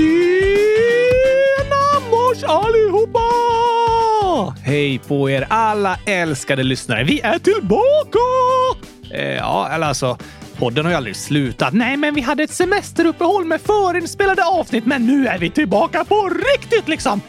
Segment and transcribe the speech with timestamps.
[0.00, 3.20] Tjena mors allihopa!
[4.62, 7.04] Hej på er alla älskade lyssnare.
[7.04, 8.18] Vi är tillbaka!
[9.10, 10.18] Eh, ja, eller alltså,
[10.58, 11.72] podden har ju aldrig slutat.
[11.72, 16.30] Nej, men vi hade ett semesteruppehåll med förinspelade avsnitt, men nu är vi tillbaka på
[16.54, 17.20] riktigt liksom!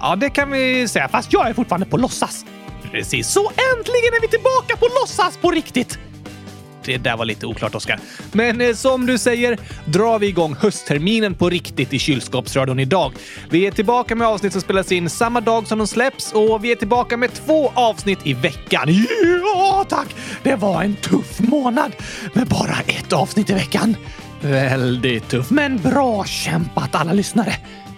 [0.00, 2.44] Ja, det kan vi säga, fast jag är fortfarande på låtsas.
[2.92, 5.98] Precis, så äntligen är vi tillbaka på låtsas på riktigt!
[6.86, 8.00] Det där var lite oklart, Oskar.
[8.32, 13.12] Men eh, som du säger drar vi igång höstterminen på riktigt i kylskåpsradion idag.
[13.50, 16.72] Vi är tillbaka med avsnitt som spelas in samma dag som de släpps och vi
[16.72, 18.88] är tillbaka med två avsnitt i veckan.
[19.42, 20.14] Ja, tack!
[20.42, 21.92] Det var en tuff månad
[22.32, 23.96] med bara ett avsnitt i veckan.
[24.40, 27.52] Väldigt tuff, men bra kämpat alla lyssnare.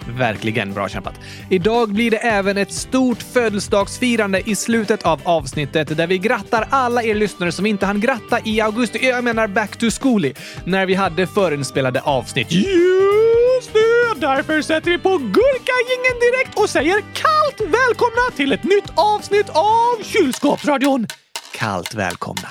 [0.07, 1.13] Verkligen bra kämpat.
[1.49, 7.03] Idag blir det även ett stort födelsedagsfirande i slutet av avsnittet där vi grattar alla
[7.03, 10.33] er lyssnare som inte hann gratta i augusti, jag menar back to school,
[10.65, 12.51] när vi hade förinspelade avsnitt.
[12.51, 13.99] Just det!
[14.19, 20.03] Därför sätter vi på gurkagingen direkt och säger kallt välkomna till ett nytt avsnitt av
[20.03, 21.07] Kylskåpsradion.
[21.53, 22.49] Kallt välkomna.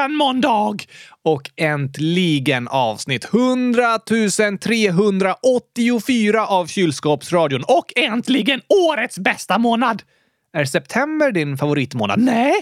[0.00, 0.76] Äntligen måndag!
[1.24, 3.98] Och äntligen avsnitt 100
[4.60, 7.64] 384 av Kylskåpsradion.
[7.68, 10.02] Och äntligen årets bästa månad!
[10.52, 12.20] Är september din favoritmånad?
[12.20, 12.54] Nej!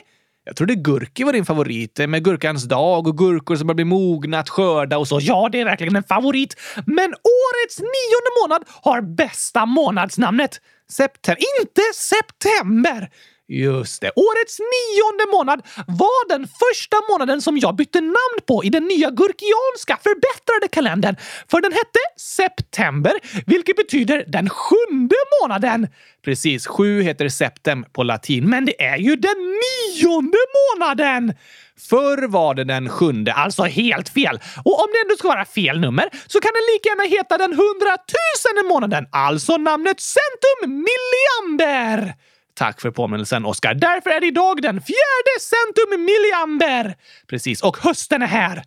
[0.44, 3.84] Jag trodde gurki var din favorit, eh, med gurkans dag och gurkor som börjar bli
[3.84, 5.18] mogna att skörda och så.
[5.22, 6.56] Ja, det är verkligen en favorit.
[6.86, 10.60] Men årets nionde månad har bästa månadsnamnet.
[10.90, 11.44] September.
[11.60, 13.10] Inte september!
[13.48, 14.10] Just det.
[14.16, 19.10] Årets nionde månad var den första månaden som jag bytte namn på i den nya
[19.10, 21.16] gurkianska förbättrade kalendern.
[21.50, 23.12] För den hette September,
[23.46, 25.88] vilket betyder den sjunde månaden.
[26.24, 31.34] Precis, sju heter septem på latin, men det är ju den nionde månaden!
[31.90, 34.40] Förr var det den sjunde, alltså helt fel.
[34.64, 37.52] Och om det ändå ska vara fel nummer så kan den lika gärna heta den
[37.52, 42.14] hundratusende månaden, alltså namnet Centum Milliander!
[42.58, 43.74] Tack för påminnelsen, Oskar.
[43.74, 46.96] Därför är det idag den fjärde centum milliamber!
[47.26, 48.62] Precis, och hösten är här.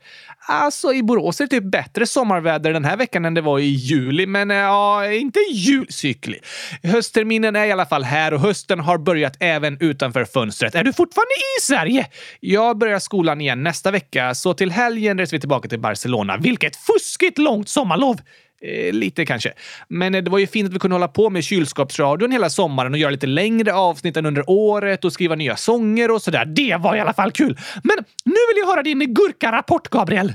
[0.47, 3.66] Alltså, i Borås är det typ bättre sommarväder den här veckan än det var i
[3.66, 6.40] juli, men eh, ja, inte julcykli.
[6.84, 10.75] Höstterminen är i alla fall här och hösten har börjat även utanför fönstret.
[10.75, 12.08] Är du fortfarande i Sverige?
[12.40, 16.38] Jag börjar skolan igen nästa vecka, så till helgen reser vi tillbaka till Barcelona.
[16.38, 18.18] Vilket fuskigt långt sommarlov!
[18.63, 19.53] Eh, lite kanske.
[19.88, 22.94] Men eh, det var ju fint att vi kunde hålla på med kylskåpsradion hela sommaren
[22.94, 26.45] och göra lite längre avsnitt än under året och skriva nya sånger och sådär.
[26.45, 27.59] Det var i alla fall kul.
[27.83, 30.33] Men nu vill jag höra din gurkarapport, Gabriel.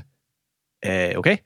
[0.85, 1.17] Eh, okej.
[1.17, 1.37] Okay.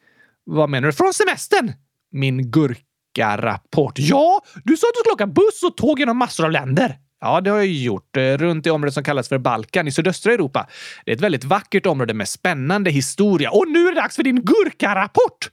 [0.45, 0.93] Vad menar du?
[0.93, 1.71] Från semestern?
[2.11, 3.93] Min gurkarapport?
[3.97, 6.97] Ja, du sa att du skulle åka buss och tåg genom massor av länder.
[7.21, 8.17] Ja, det har jag gjort.
[8.17, 10.67] Eh, runt i området som kallas för Balkan i sydöstra Europa.
[11.05, 13.51] Det är ett väldigt vackert område med spännande historia.
[13.51, 15.49] Och nu är det dags för din gurkarapport!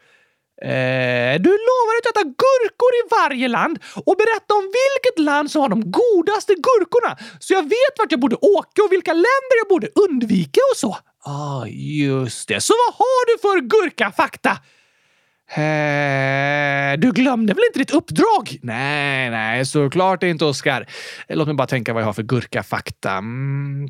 [0.63, 5.63] Eh, du lovar att äta gurkor i varje land och berätta om vilket land som
[5.63, 9.69] har de godaste gurkorna så jag vet vart jag borde åka och vilka länder jag
[9.69, 10.97] borde undvika och så.
[11.25, 12.61] ah, just det.
[12.61, 14.51] Så vad har du för gurkafakta?
[15.51, 18.59] Eh, du glömde väl inte ditt uppdrag?
[18.63, 20.87] Nej, nej, såklart inte, Oskar.
[21.29, 23.13] Låt mig bara tänka vad jag har för gurkafakta.
[23.13, 23.89] Mm.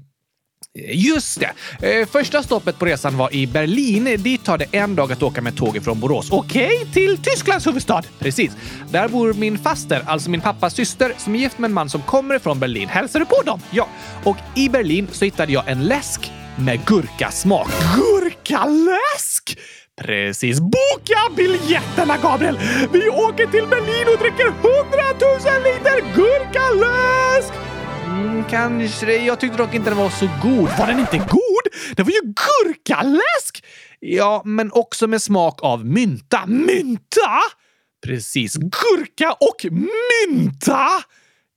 [0.92, 2.00] Just det!
[2.00, 4.22] Eh, första stoppet på resan var i Berlin.
[4.22, 6.28] Dit tar det en dag att åka med tåget från Borås.
[6.30, 8.02] Okej, okay, till Tysklands huvudstad.
[8.18, 8.52] Precis.
[8.90, 12.02] Där bor min faster, alltså min pappas syster, som är gift med en man som
[12.02, 12.88] kommer ifrån Berlin.
[12.88, 13.60] Hälsar du på dem?
[13.70, 13.88] Ja.
[14.24, 17.68] Och i Berlin så hittade jag en läsk med gurkasmak.
[17.96, 19.58] Gurkaläsk!
[20.00, 20.60] Precis.
[20.60, 22.58] Boka biljetterna, Gabriel!
[22.92, 24.54] Vi åker till Berlin och dricker 100
[25.20, 27.67] 000 liter gurkaläsk!
[28.18, 29.16] Mm, kanske.
[29.16, 30.70] Jag tyckte dock inte den var så god.
[30.78, 31.72] Var den inte god?
[31.96, 33.64] Det var ju gurkaläsk!
[34.00, 36.46] Ja, men också med smak av mynta.
[36.46, 37.40] Mynta?
[38.06, 38.56] Precis.
[38.56, 40.86] Gurka och mynta!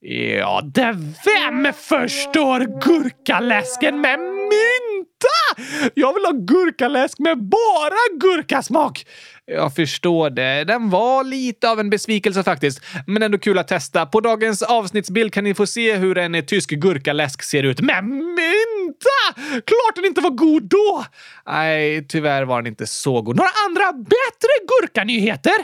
[0.00, 5.62] Ja, det vem förstår gurkaläsken med mynta?
[5.94, 9.06] Jag vill ha gurkaläsk med bara gurkasmak.
[9.54, 10.64] Jag förstår det.
[10.64, 14.06] Den var lite av en besvikelse faktiskt, men ändå kul att testa.
[14.06, 17.80] På dagens avsnittsbild kan ni få se hur en tysk gurkaläsk ser ut.
[17.80, 19.40] Men mynta!
[19.50, 21.04] Klart den inte var god då!
[21.46, 23.36] Nej, tyvärr var den inte så god.
[23.36, 24.50] Några andra bättre
[24.80, 25.54] gurkanyheter?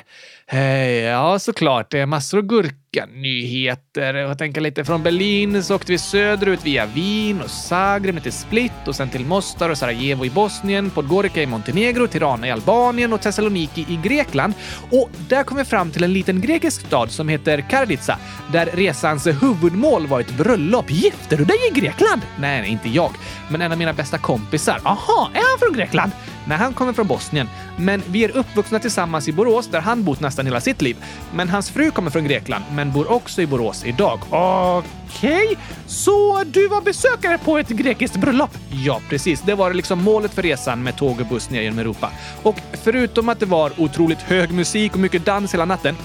[0.46, 1.90] Hey, ja, såklart.
[1.90, 4.14] Det är massor av gurkanyheter.
[4.14, 8.72] Jag tänker lite från Berlin så åkte vi söderut via Wien och Zagreb till Split
[8.86, 13.20] och sen till Mostar och Sarajevo i Bosnien, Podgorica i Montenegro, Tirana i Albanien och
[13.20, 14.54] Thessaloniki i Grekland.
[14.90, 18.18] Och där kom vi fram till en liten grekisk stad som heter Karditsa,
[18.52, 20.90] där resans huvudmål var ett bröllop.
[20.90, 22.22] Gifte du dig i Grekland?
[22.38, 23.12] Nej, nej, inte jag.
[23.48, 24.80] Men en av mina bästa kompisar.
[24.84, 26.12] Aha, är han från Grekland?
[26.48, 27.48] Nej, han kommer från Bosnien.
[27.76, 30.96] Men vi är uppvuxna tillsammans i Borås där han bott nästan hela sitt liv.
[31.34, 34.20] Men hans fru kommer från Grekland, men bor också i Borås idag.
[34.30, 35.56] Okej, okay.
[35.86, 38.50] så du var besökare på ett grekiskt bröllop?
[38.70, 39.40] Ja, precis.
[39.40, 42.10] Det var liksom målet för resan med tåg och buss ner genom Europa.
[42.42, 45.96] Och förutom att det var otroligt hög musik och mycket dans hela natten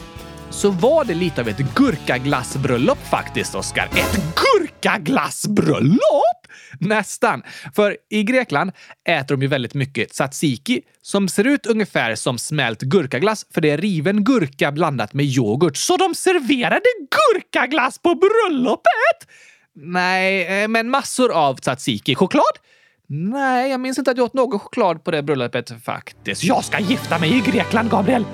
[0.54, 3.86] så var det lite av ett gurkaglassbröllop faktiskt, Oskar.
[3.86, 6.00] Ett gurkaglassbröllop?
[6.80, 7.44] Nästan.
[7.76, 8.72] För i Grekland
[9.10, 13.70] äter de ju väldigt mycket tzatziki som ser ut ungefär som smält gurkaglass för det
[13.70, 15.78] är riven gurka blandat med yoghurt.
[15.78, 19.28] Så de serverade gurkaglass på bröllopet?
[19.76, 22.58] Nej, eh, men massor av tzatziki-choklad.
[23.08, 26.44] Nej, jag minns inte att jag åt någon choklad på det bröllopet faktiskt.
[26.44, 28.26] Jag ska gifta mig i Grekland, Gabriel!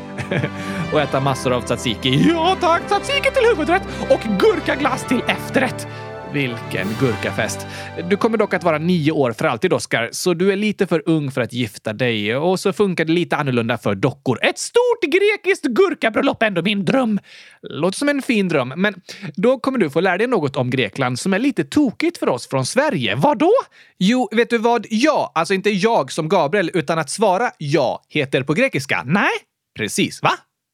[0.93, 2.29] och äta massor av tzatziki.
[2.29, 2.87] Ja tack!
[2.87, 5.87] Tzatziki till huvudrätt och gurkaglass till efterrätt.
[6.33, 7.67] Vilken gurkafest!
[8.09, 11.03] Du kommer dock att vara nio år för alltid, Oskar, så du är lite för
[11.05, 12.35] ung för att gifta dig.
[12.35, 14.39] Och så funkar det lite annorlunda för dockor.
[14.41, 17.19] Ett stort grekiskt gurkabröllop är ändå min dröm!
[17.61, 19.01] Låter som en fin dröm, men
[19.35, 22.47] då kommer du få lära dig något om Grekland som är lite tokigt för oss
[22.47, 23.15] från Sverige.
[23.15, 23.51] Vad då?
[23.97, 28.43] Jo, vet du vad ja, alltså inte jag som Gabriel, utan att svara ja heter
[28.43, 29.03] på grekiska?
[29.05, 29.31] Nej,
[29.77, 30.21] precis.
[30.21, 30.31] Va?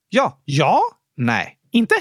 [0.09, 0.41] Ja.
[0.45, 0.81] Ja?
[1.17, 1.57] Nej.
[1.71, 1.95] Inte?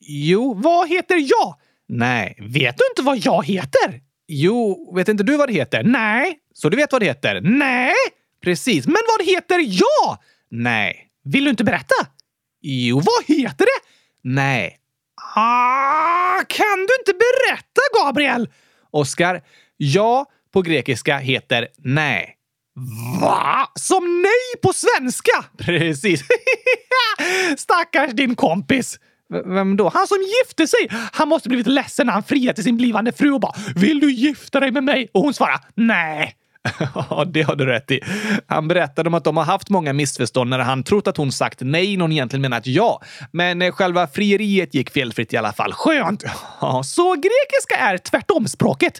[0.00, 1.54] Jo, vad heter jag?
[1.92, 2.36] Nej.
[2.40, 4.00] Vet du inte vad jag heter?
[4.28, 5.82] Jo, vet inte du vad det heter?
[5.82, 6.38] Nej.
[6.54, 7.40] Så du vet vad det heter?
[7.40, 7.94] Nej.
[8.42, 8.86] Precis.
[8.86, 10.18] Men vad heter jag?
[10.50, 11.06] Nej.
[11.24, 11.94] Vill du inte berätta?
[12.62, 13.88] Jo, vad heter det?
[14.22, 14.76] Nej.
[15.36, 18.48] Ah, kan du inte berätta, Gabriel?
[18.90, 19.42] Oskar,
[19.76, 22.36] ja på grekiska heter nej.
[23.20, 23.68] Va?
[23.74, 25.44] Som nej på svenska?
[25.58, 26.22] Precis.
[27.56, 28.98] Stackars din kompis.
[29.30, 29.88] Vem då?
[29.88, 30.88] Han som gifte sig!
[31.12, 34.12] Han måste blivit ledsen när han friade till sin blivande fru och bara “Vill du
[34.12, 36.34] gifta dig med mig?” och hon svarade “Nej”.
[36.94, 38.00] Ja, det har du rätt i.
[38.46, 41.58] Han berättade om att de har haft många missförstånd när han trott att hon sagt
[41.60, 43.02] nej när hon egentligen menat ja.
[43.32, 45.72] Men eh, själva frieriet gick felfritt i alla fall.
[45.72, 46.24] Skönt!
[46.60, 48.96] Ja, så grekiska är tvärtomspråket.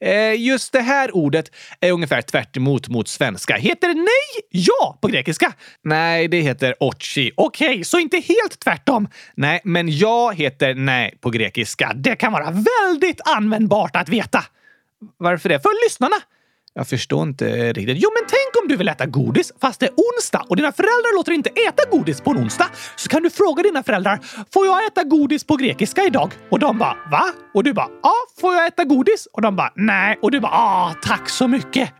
[0.00, 0.40] språket.
[0.40, 1.50] just det här ordet
[1.80, 3.56] är ungefär tvärt emot mot svenska.
[3.56, 5.52] Heter nej ja på grekiska?
[5.84, 7.32] Nej, det heter ochi.
[7.36, 9.08] Okej, okay, så inte helt tvärtom.
[9.34, 11.92] Nej, men ja heter nej på grekiska.
[11.94, 14.44] Det kan vara väldigt användbart att veta.
[15.16, 15.60] Varför det?
[15.60, 16.16] För lyssnarna.
[16.74, 17.98] Jag förstår inte riktigt.
[18.00, 21.16] Jo, men tänk om du vill äta godis fast det är onsdag och dina föräldrar
[21.16, 22.70] låter inte äta godis på en onsdag.
[22.96, 24.20] Så kan du fråga dina föräldrar,
[24.52, 26.32] får jag äta godis på grekiska idag?
[26.50, 27.24] Och de bara, va?
[27.54, 29.28] Och du bara, ja, får jag äta godis?
[29.32, 30.18] Och de bara, nej.
[30.22, 31.90] Och du bara, ah, tack så mycket.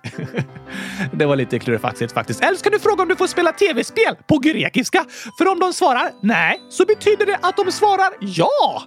[1.12, 2.44] det var lite klurifaxigt faktiskt.
[2.44, 5.04] Eller så kan du fråga om du får spela tv-spel på grekiska?
[5.38, 8.82] För om de svarar nej, så betyder det att de svarar ja.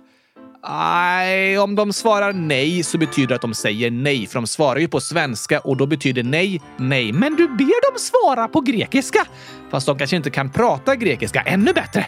[0.70, 4.80] Nej, om de svarar nej så betyder det att de säger nej, för de svarar
[4.80, 7.12] ju på svenska och då betyder nej, nej.
[7.12, 9.26] Men du ber dem svara på grekiska.
[9.72, 12.06] Fast de kanske inte kan prata grekiska ännu bättre.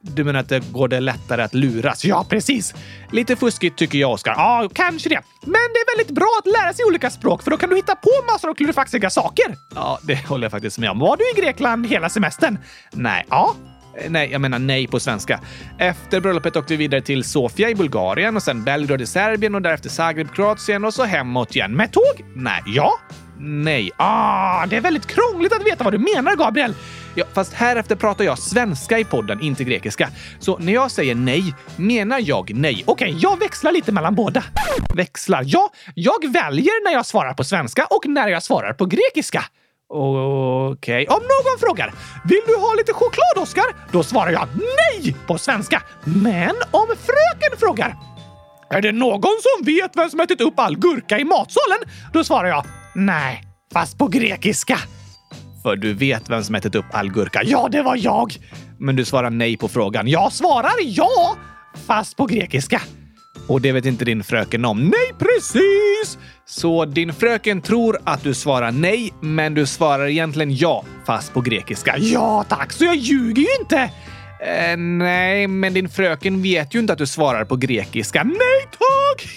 [0.00, 2.04] Du menar att det går det lättare att luras?
[2.04, 2.74] Ja, precis.
[3.10, 4.32] Lite fuskigt tycker jag, Oskar.
[4.32, 5.20] Ja, kanske det.
[5.42, 7.94] Men det är väldigt bra att lära sig olika språk för då kan du hitta
[7.94, 9.56] på massor av klurifaxiga saker.
[9.74, 10.98] Ja, det håller jag faktiskt med om.
[10.98, 12.58] Var du i Grekland hela semestern?
[12.92, 13.26] Nej.
[13.30, 13.54] Ja,
[13.96, 15.40] Eh, nej, jag menar nej på svenska.
[15.78, 19.62] Efter bröllopet åkte vi vidare till Sofia i Bulgarien och sen Belgrad i Serbien och
[19.62, 21.76] därefter Zagreb, Kroatien och så hemåt igen.
[21.76, 22.24] Med tåg?
[22.34, 22.62] Nej.
[22.66, 22.92] Ja?
[23.38, 23.90] Nej.
[23.96, 26.74] Ah, det är väldigt krångligt att veta vad du menar, Gabriel.
[27.14, 30.08] Ja, fast härefter pratar jag svenska i podden, inte grekiska.
[30.38, 32.84] Så när jag säger nej, menar jag nej.
[32.86, 34.44] Okej, okay, jag växlar lite mellan båda.
[34.94, 35.42] Växlar?
[35.46, 39.44] Ja, jag väljer när jag svarar på svenska och när jag svarar på grekiska.
[39.88, 41.02] Okej.
[41.02, 41.16] Okay.
[41.16, 41.92] Om någon frågar
[42.24, 45.82] “Vill du ha lite choklad, Oskar?” Då svarar jag nej på svenska.
[46.04, 47.96] Men om fröken frågar
[48.70, 51.78] “Är det någon som vet vem som ätit upp all gurka i matsalen?”
[52.12, 52.64] Då svarar jag
[52.94, 54.78] nej, fast på grekiska.
[55.62, 57.40] För du vet vem som ätit upp all gurka.
[57.44, 58.34] Ja, det var jag!
[58.78, 60.08] Men du svarar nej på frågan.
[60.08, 61.36] Jag svarar ja,
[61.86, 62.82] fast på grekiska.
[63.48, 64.84] Och det vet inte din fröken om.
[64.84, 66.18] Nej, precis!
[66.46, 71.40] Så din fröken tror att du svarar nej, men du svarar egentligen ja, fast på
[71.40, 71.94] grekiska.
[71.98, 73.90] Ja tack, så jag ljuger ju inte!
[74.44, 78.24] Eh, nej, men din fröken vet ju inte att du svarar på grekiska.
[78.24, 79.28] Nej tack!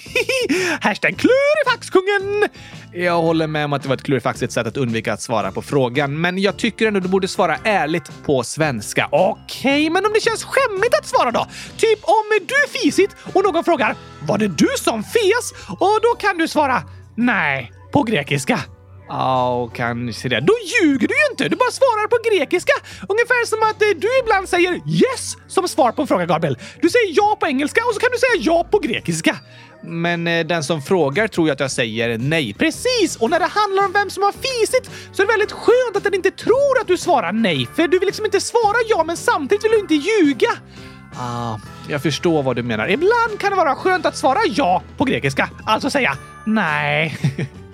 [0.81, 2.49] Hashtag klurifaxkungen!
[2.93, 5.61] Jag håller med om att det var ett klurifaxigt sätt att undvika att svara på
[5.61, 9.07] frågan, men jag tycker ändå du borde svara ärligt på svenska.
[9.11, 11.47] Okej, okay, men om det känns skämmigt att svara då?
[11.77, 13.95] Typ om du fisit och någon frågar
[14.27, 16.83] “Var det du som fes?” och då kan du svara
[17.15, 18.59] “Nej” på grekiska.
[19.09, 20.39] Ja, oh, kanske det.
[20.39, 21.49] Då ljuger du ju inte!
[21.49, 22.73] Du bara svarar på grekiska!
[23.09, 26.57] Ungefär som att eh, du ibland säger yes som svar på en fråga, Gabriel.
[26.81, 29.35] Du säger ja på engelska och så kan du säga ja på grekiska.
[29.83, 32.53] Men eh, den som frågar tror ju att jag säger nej.
[32.53, 33.15] Precis!
[33.15, 36.03] Och när det handlar om vem som har fisit så är det väldigt skönt att
[36.03, 37.67] den inte tror att du svarar nej.
[37.75, 40.49] För du vill liksom inte svara ja, men samtidigt vill du inte ljuga.
[41.19, 41.57] Ah,
[41.89, 42.89] jag förstår vad du menar.
[42.89, 45.49] Ibland kan det vara skönt att svara ja på grekiska.
[45.65, 47.17] Alltså säga nej.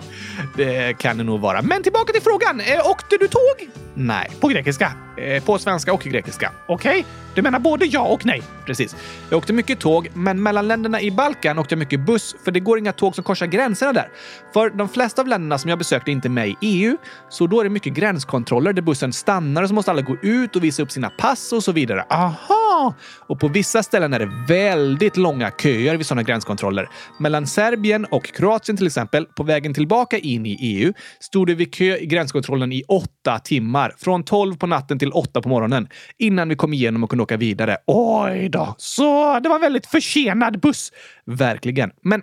[0.56, 1.62] Det kan det nog vara.
[1.62, 2.60] Men tillbaka till frågan.
[2.60, 3.83] Eh, åkte du tåg?
[3.94, 4.92] Nej, på grekiska.
[5.16, 6.52] Eh, på svenska och grekiska.
[6.66, 7.04] Okej, okay.
[7.34, 8.42] du menar både ja och nej?
[8.66, 8.96] Precis.
[9.30, 12.60] Jag åkte mycket tåg, men mellan länderna i Balkan åkte jag mycket buss, för det
[12.60, 14.08] går inga tåg som korsar gränserna där.
[14.52, 16.96] För de flesta av länderna som jag besökte är inte med i EU,
[17.28, 20.56] så då är det mycket gränskontroller där bussen stannar och så måste alla gå ut
[20.56, 22.04] och visa upp sina pass och så vidare.
[22.10, 22.94] Aha!
[23.28, 26.88] Och på vissa ställen är det väldigt långa köer vid sådana gränskontroller.
[27.18, 31.74] Mellan Serbien och Kroatien till exempel, på vägen tillbaka in i EU, stod det vid
[31.74, 33.83] kö i gränskontrollen i åtta timmar.
[33.98, 35.88] Från 12 på natten till 8 på morgonen.
[36.18, 37.76] Innan vi kom igenom och kunde åka vidare.
[37.86, 38.74] Oj då!
[38.78, 40.92] Så det var en väldigt försenad buss.
[41.26, 41.90] Verkligen.
[42.02, 42.22] Men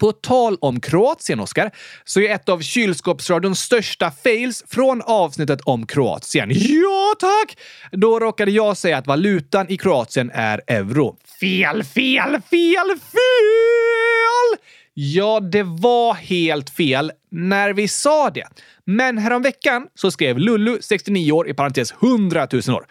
[0.00, 1.70] på tal om Kroatien, Oskar,
[2.04, 6.50] så är ett av kylskåpsradions största fails från avsnittet om Kroatien.
[6.52, 7.58] Ja, tack!
[7.92, 11.16] Då råkade jag säga att valutan i Kroatien är euro.
[11.40, 14.58] Fel, fel, fel, fel!
[14.94, 18.46] Ja, det var helt fel när vi sa det.
[18.84, 22.86] Men häromveckan så skrev Lullu, 69 år, i parentes 100 000 år.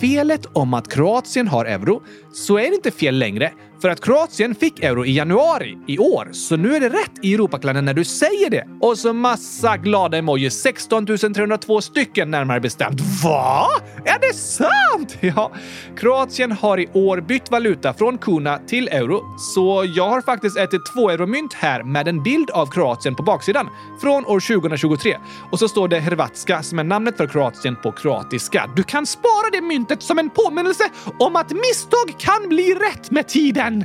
[0.00, 4.54] Felet om att Kroatien har euro, så är det inte fel längre för att Kroatien
[4.54, 8.04] fick euro i januari i år, så nu är det rätt i Europaklanen när du
[8.04, 8.64] säger det.
[8.80, 10.54] Och så massa glada emojis.
[10.54, 13.00] 16 302 stycken närmare bestämt.
[13.24, 13.68] Va?
[14.04, 15.16] Är det sant?
[15.36, 15.52] Ja,
[15.96, 20.70] Kroatien har i år bytt valuta från kuna till euro, så jag har faktiskt ett
[20.70, 23.68] 2-euromynt här med en bild av Kroatien på baksidan
[24.00, 25.16] från år 2023.
[25.50, 28.70] Och så står det Hrvatska som är namnet för Kroatien på kroatiska.
[28.76, 30.84] Du kan spara det myntet som en påminnelse
[31.18, 33.84] om att misstag kan bli rätt med tiden igen!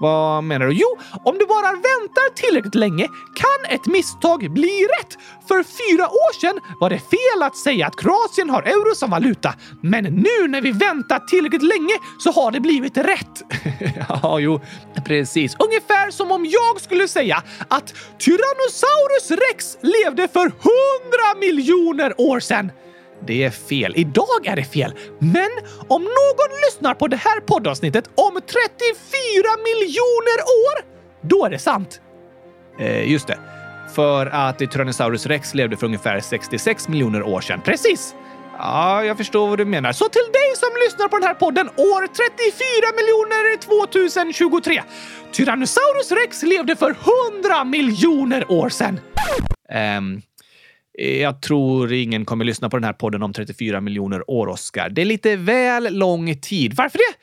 [0.00, 0.72] Vad menar du?
[0.72, 5.18] Jo, om du bara väntar tillräckligt länge kan ett misstag bli rätt.
[5.48, 9.54] För fyra år sedan var det fel att säga att Kroatien har euro som valuta.
[9.80, 13.42] Men nu när vi väntat tillräckligt länge så har det blivit rätt.
[14.22, 14.60] ja, jo,
[15.04, 15.56] precis.
[15.58, 22.72] Ungefär som om jag skulle säga att Tyrannosaurus rex levde för hundra miljoner år sedan.
[23.26, 23.92] Det är fel.
[23.96, 24.94] Idag är det fel.
[25.18, 25.50] Men
[25.88, 28.44] om någon lyssnar på det här poddavsnittet om 34
[29.64, 30.84] miljoner år,
[31.28, 32.00] då är det sant.
[32.80, 33.38] Eh, just det.
[33.94, 37.60] För att Tyrannosaurus rex levde för ungefär 66 miljoner år sedan.
[37.64, 38.14] Precis!
[38.58, 39.92] Ja, jag förstår vad du menar.
[39.92, 42.16] Så till dig som lyssnar på den här podden år 34
[42.96, 44.82] miljoner 2023.
[45.32, 46.96] Tyrannosaurus rex levde för
[47.34, 49.00] 100 miljoner år sedan.
[49.98, 50.22] Um,
[50.98, 54.88] jag tror ingen kommer lyssna på den här podden om 34 miljoner år, Oscar.
[54.88, 56.74] Det är lite väl lång tid.
[56.74, 57.18] Varför det?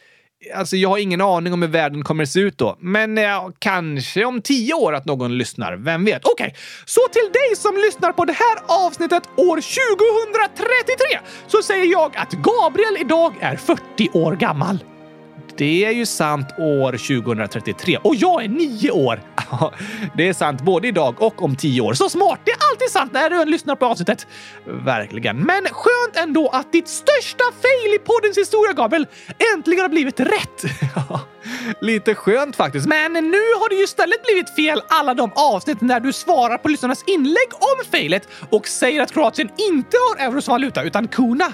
[0.56, 2.78] Alltså, jag har ingen aning om hur världen kommer att se ut då.
[2.80, 5.74] Men eh, kanske om tio år att någon lyssnar.
[5.76, 6.26] Vem vet?
[6.26, 6.60] Okej, okay.
[6.86, 12.32] så till dig som lyssnar på det här avsnittet år 2033 så säger jag att
[12.32, 14.80] Gabriel idag är 40 år gammal.
[15.60, 19.22] Det är ju sant år 2033 och jag är nio år.
[20.18, 21.94] det är sant både idag och om tio år.
[21.94, 22.40] Så smart!
[22.46, 24.28] Det är alltid sant när du lyssnar på avsnittet.
[24.66, 25.38] Verkligen.
[25.38, 29.08] Men skönt ändå att ditt största fail i poddens historia, Gabriel,
[29.56, 30.64] äntligen har blivit rätt.
[31.82, 32.88] Lite skönt faktiskt.
[32.88, 36.68] Men nu har det ju istället blivit fel alla de avsnitt när du svarar på
[36.70, 41.54] lyssnarnas inlägg om failet och säger att Kroatien inte har euro som valuta utan kuna.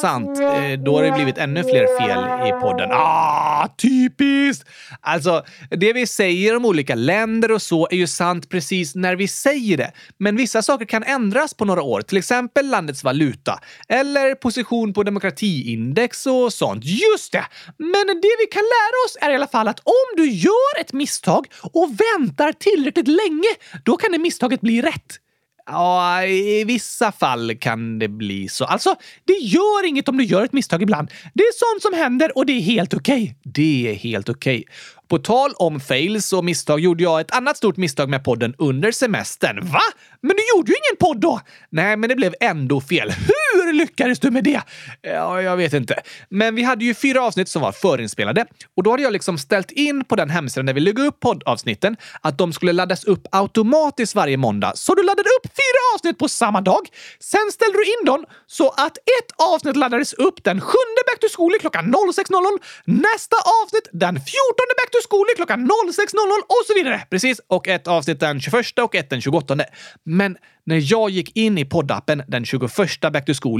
[0.00, 0.40] Sant.
[0.40, 2.90] Eh, då har det blivit ännu fler fel i podden.
[2.92, 4.68] Ah, Ah, typiskt!
[5.00, 9.28] Alltså, det vi säger om olika länder och så är ju sant precis när vi
[9.28, 9.92] säger det.
[10.18, 15.02] Men vissa saker kan ändras på några år, till exempel landets valuta eller position på
[15.02, 16.84] demokratiindex och sånt.
[16.84, 17.44] Just det!
[17.78, 20.92] Men det vi kan lära oss är i alla fall att om du gör ett
[20.92, 23.52] misstag och väntar tillräckligt länge,
[23.84, 25.23] då kan det misstaget bli rätt.
[25.66, 28.64] Ja, i vissa fall kan det bli så.
[28.64, 28.94] Alltså,
[29.24, 31.10] det gör inget om du gör ett misstag ibland.
[31.34, 33.22] Det är sånt som händer och det är helt okej.
[33.22, 33.34] Okay.
[33.42, 34.58] Det är helt okej.
[34.58, 34.74] Okay.
[35.08, 38.92] På tal om fails och misstag gjorde jag ett annat stort misstag med podden under
[38.92, 39.60] semestern.
[39.66, 39.80] Va?
[40.20, 41.40] Men du gjorde ju ingen podd då!
[41.70, 43.10] Nej, men det blev ändå fel.
[43.10, 44.60] Hur hur lyckades du med det?
[45.02, 46.02] Ja, jag vet inte.
[46.28, 49.70] Men vi hade ju fyra avsnitt som var förinspelade och då hade jag liksom ställt
[49.70, 54.14] in på den hemsidan där vi lägger upp poddavsnitten att de skulle laddas upp automatiskt
[54.14, 54.72] varje måndag.
[54.74, 56.88] Så du laddade upp fyra avsnitt på samma dag.
[57.20, 61.26] Sen ställde du in dem så att ett avsnitt laddades upp den sjunde Back to
[61.36, 64.24] School klockan 06.00, nästa avsnitt den 14
[64.78, 65.68] Back to School klockan 06.00
[66.48, 67.02] och så vidare.
[67.10, 69.56] Precis, och ett avsnitt den 21 och ett den 28.
[70.04, 72.70] Men när jag gick in i poddappen den 21
[73.12, 73.53] Back to School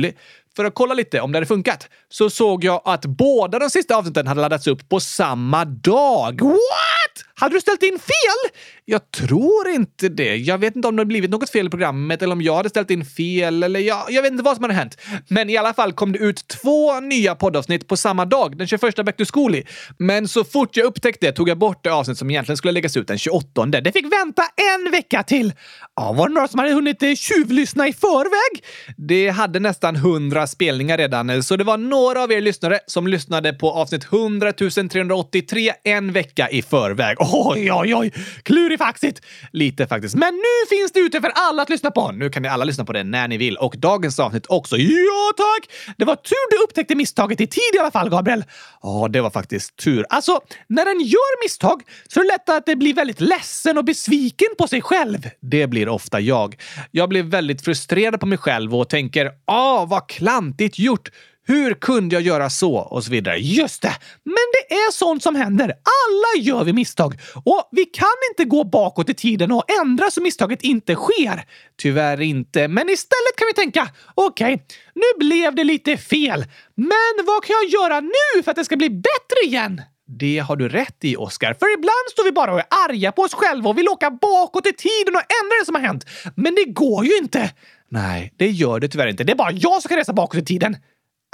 [0.56, 3.96] för att kolla lite om det hade funkat så såg jag att båda de sista
[3.96, 6.42] avsnitten hade laddats upp på samma dag.
[6.42, 7.24] What?
[7.36, 8.52] Hade du ställt in fel?
[8.84, 10.36] Jag tror inte det.
[10.36, 12.68] Jag vet inte om det har blivit något fel i programmet eller om jag hade
[12.68, 14.98] ställt in fel eller jag, jag vet inte vad som hade hänt.
[15.28, 19.04] Men i alla fall kom det ut två nya poddavsnitt på samma dag, den 21
[19.04, 19.62] Back to School.
[19.98, 22.96] Men så fort jag upptäckte det tog jag bort det avsnitt som egentligen skulle läggas
[22.96, 23.66] ut den 28.
[23.66, 24.42] Det fick vänta
[24.76, 25.52] en vecka till.
[25.96, 28.64] Ja, var det några som hade hunnit eh, tjuvlyssna i förväg?
[28.96, 33.06] Det hade nästan nästan 100 spelningar redan, så det var några av er lyssnare som
[33.06, 37.16] lyssnade på avsnitt 100 383 en vecka i förväg.
[37.20, 38.12] Oj, oj, oj!
[38.42, 39.20] Klurifaxigt!
[39.52, 40.14] Lite faktiskt.
[40.14, 42.12] Men nu finns det ute för alla att lyssna på.
[42.12, 44.76] Nu kan ni alla lyssna på det när ni vill och dagens avsnitt också.
[44.76, 45.94] Ja, tack!
[45.96, 48.44] Det var tur du upptäckte misstaget i tid i alla fall, Gabriel.
[48.82, 50.06] Ja, det var faktiskt tur.
[50.08, 53.84] Alltså, när en gör misstag så är det lätt att det blir väldigt ledsen och
[53.84, 55.28] besviken på sig själv.
[55.40, 56.56] Det blir ofta jag.
[56.90, 61.10] Jag blir väldigt frustrerad på mig själv och tänker ah, “Åh, vad klantigt gjort!
[61.46, 63.38] Hur kunde jag göra så?” och så vidare.
[63.38, 63.96] Just det!
[64.24, 65.64] Men det är sånt som händer.
[65.64, 67.14] Alla gör vi misstag
[67.44, 71.44] och vi kan inte gå bakåt i tiden och ändra så misstaget inte sker.
[71.82, 77.26] Tyvärr inte, men istället kan vi tänka okej, okay, nu blev det lite fel, men
[77.26, 79.82] vad kan jag göra nu för att det ska bli bättre igen?
[80.06, 81.54] Det har du rätt i, Oscar.
[81.60, 84.66] För ibland står vi bara och är arga på oss själva och vill åka bakåt
[84.66, 86.04] i tiden och ändra det som har hänt.
[86.36, 87.50] Men det går ju inte.
[87.90, 89.24] Nej, det gör det tyvärr inte.
[89.24, 90.76] Det är bara jag som kan resa bakåt i tiden.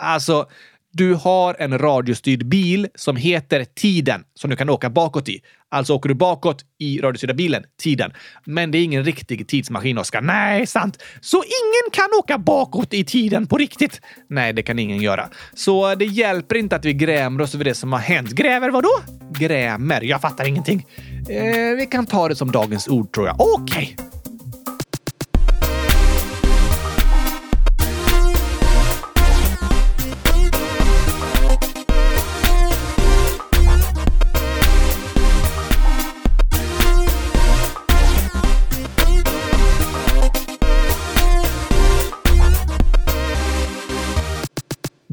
[0.02, 0.49] Alltså,
[0.92, 5.40] du har en radiostyrd bil som heter Tiden som du kan åka bakåt i.
[5.69, 8.12] Alltså åker du bakåt i radiostyrda bilen, Tiden.
[8.45, 10.21] Men det är ingen riktig tidsmaskin, Oskar.
[10.21, 11.02] Nej, sant.
[11.21, 14.00] Så ingen kan åka bakåt i tiden på riktigt?
[14.28, 15.28] Nej, det kan ingen göra.
[15.54, 18.30] Så det hjälper inte att vi grämer oss över det som har hänt.
[18.30, 18.93] Gräver vadå?
[19.39, 20.00] Grämer?
[20.00, 20.86] Jag fattar ingenting.
[21.28, 23.36] Eh, vi kan ta det som dagens ord, tror jag.
[23.41, 23.97] Okej.
[23.99, 24.20] Okay.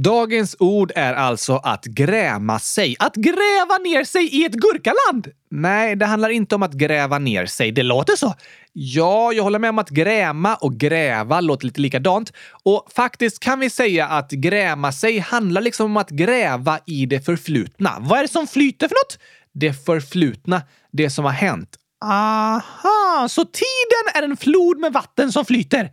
[0.08, 2.96] Dagens ord är alltså att gräma sig.
[3.00, 5.28] Att gräva ner sig i ett gurkaland!
[5.52, 7.72] Nej, det handlar inte om att gräva ner sig.
[7.72, 8.36] Det låter så.
[8.74, 12.34] Ja, jag håller med om att gräma och gräva låter lite likadant.
[12.64, 17.26] Och faktiskt kan vi säga att gräma sig handlar liksom om att gräva i det
[17.26, 17.98] förflutna.
[18.00, 19.20] Vad är det som flyter för något?
[19.54, 20.62] Det förflutna.
[20.92, 21.70] Det som har hänt.
[22.06, 25.92] Aha, så tiden är en flod med vatten som flyter.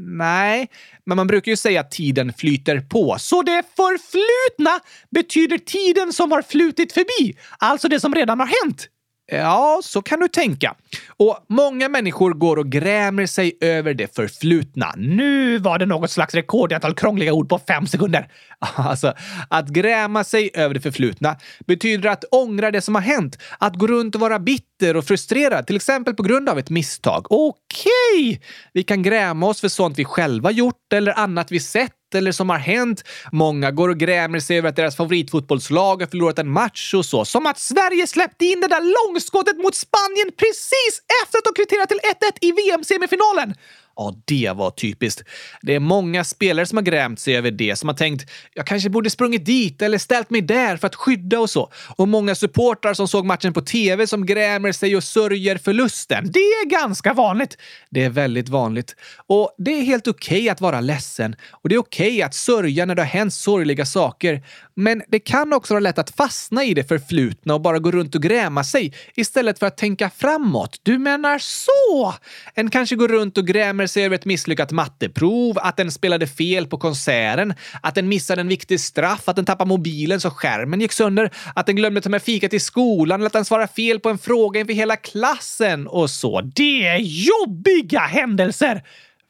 [0.00, 0.68] Nej,
[1.06, 3.16] men man brukar ju säga att tiden flyter på.
[3.18, 4.80] Så det förflutna
[5.10, 7.38] betyder tiden som har flutit förbi.
[7.58, 8.88] Alltså det som redan har hänt.
[9.30, 10.74] Ja, så kan du tänka.
[11.16, 14.94] Och många människor går och grämer sig över det förflutna.
[14.96, 18.28] Nu var det något slags rekord i antal krångliga ord på fem sekunder.
[18.74, 19.14] Alltså,
[19.50, 21.36] att gräma sig över det förflutna
[21.66, 23.38] betyder att ångra det som har hänt.
[23.58, 27.26] Att gå runt och vara bitter och frustrerad, till exempel på grund av ett misstag.
[27.30, 27.90] Okej!
[28.20, 28.40] Okay.
[28.72, 32.50] Vi kan gräma oss för sånt vi själva gjort eller annat vi sett eller som
[32.50, 33.04] har hänt.
[33.32, 37.24] Många går och grämer sig över att deras favoritfotbollslag har förlorat en match och så.
[37.24, 41.88] Som att Sverige släppte in det där långskottet mot Spanien precis efter att de kvitterat
[41.88, 43.54] till 1-1 i VM-semifinalen.
[44.00, 45.22] Ja, det var typiskt.
[45.62, 48.90] Det är många spelare som har grämt sig över det, som har tänkt jag kanske
[48.90, 51.72] borde sprungit dit eller ställt mig där för att skydda och så.
[51.96, 56.30] Och många supportrar som såg matchen på tv som grämer sig och sörjer förlusten.
[56.32, 57.58] Det är ganska vanligt.
[57.90, 58.96] Det är väldigt vanligt.
[59.26, 62.34] Och det är helt okej okay att vara ledsen och det är okej okay att
[62.34, 64.42] sörja när det har hänt sorgliga saker.
[64.80, 68.14] Men det kan också vara lätt att fastna i det förflutna och bara gå runt
[68.14, 70.80] och gräma sig istället för att tänka framåt.
[70.82, 72.14] Du menar så?
[72.54, 76.66] En kanske går runt och grämer sig över ett misslyckat matteprov, att den spelade fel
[76.66, 80.92] på konserten, att den missade en viktig straff, att den tappade mobilen så skärmen gick
[80.92, 84.08] sönder, att den glömde ta med fika till skolan eller att den svarade fel på
[84.08, 86.40] en fråga inför hela klassen och så.
[86.40, 88.82] Det är jobbiga händelser!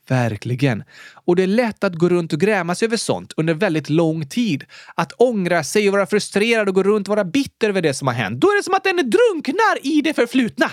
[0.09, 0.85] Verkligen.
[1.25, 4.29] Och det är lätt att gå runt och gräma sig över sånt under väldigt lång
[4.29, 4.64] tid.
[4.94, 8.09] Att ångra sig och vara frustrerad och gå runt och vara bitter över det som
[8.09, 8.40] har hänt.
[8.40, 10.71] Då är det som att den drunknar i det förflutna.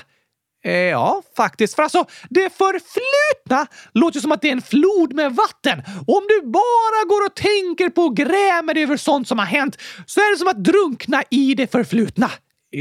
[0.66, 1.76] Eh, ja, faktiskt.
[1.76, 5.82] För alltså, det förflutna låter som att det är en flod med vatten.
[6.08, 9.46] Och om du bara går och tänker på och grämer dig över sånt som har
[9.46, 12.32] hänt så är det som att drunkna i det förflutna.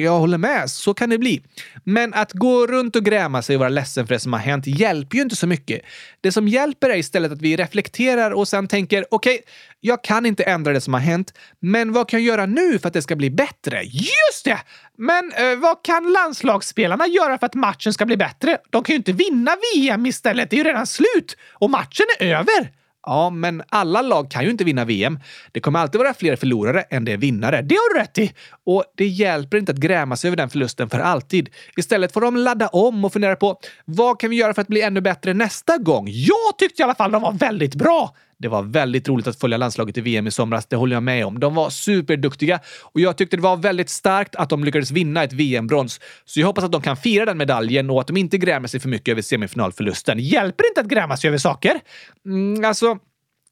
[0.03, 1.43] Jag håller med, så kan det bli.
[1.85, 4.67] Men att gå runt och gräma sig och vara ledsen för det som har hänt
[4.67, 5.81] hjälper ju inte så mycket.
[6.21, 9.45] Det som hjälper är istället att vi reflekterar och sen tänker okej, okay,
[9.81, 12.89] jag kan inte ändra det som har hänt, men vad kan jag göra nu för
[12.89, 13.83] att det ska bli bättre?
[13.83, 14.59] Just det!
[14.99, 18.59] Men eh, vad kan landslagsspelarna göra för att matchen ska bli bättre?
[18.71, 22.27] De kan ju inte vinna VM istället, det är ju redan slut och matchen är
[22.27, 22.84] över.
[23.07, 25.19] Ja, men alla lag kan ju inte vinna VM.
[25.53, 27.63] Det kommer alltid vara fler förlorare än det är vinnare.
[27.63, 28.33] Det har du rätt i!
[28.67, 31.49] Och det hjälper inte att gräma sig över den förlusten för alltid.
[31.77, 34.83] Istället får de ladda om och fundera på vad kan vi göra för att bli
[34.83, 36.09] ännu bättre nästa gång?
[36.09, 38.15] Jag tyckte i alla fall de var väldigt bra!
[38.39, 41.27] Det var väldigt roligt att följa landslaget i VM i somras, det håller jag med
[41.27, 41.41] om.
[41.41, 45.33] De var superduktiga och jag tyckte det var väldigt starkt att de lyckades vinna ett
[45.33, 46.01] VM-brons.
[46.25, 48.81] Så jag hoppas att de kan fira den medaljen och att de inte grämer sig
[48.81, 50.19] för mycket över semifinalförlusten.
[50.19, 51.81] Hjälper det inte att gräma sig över saker?
[52.27, 52.99] Mm, alltså...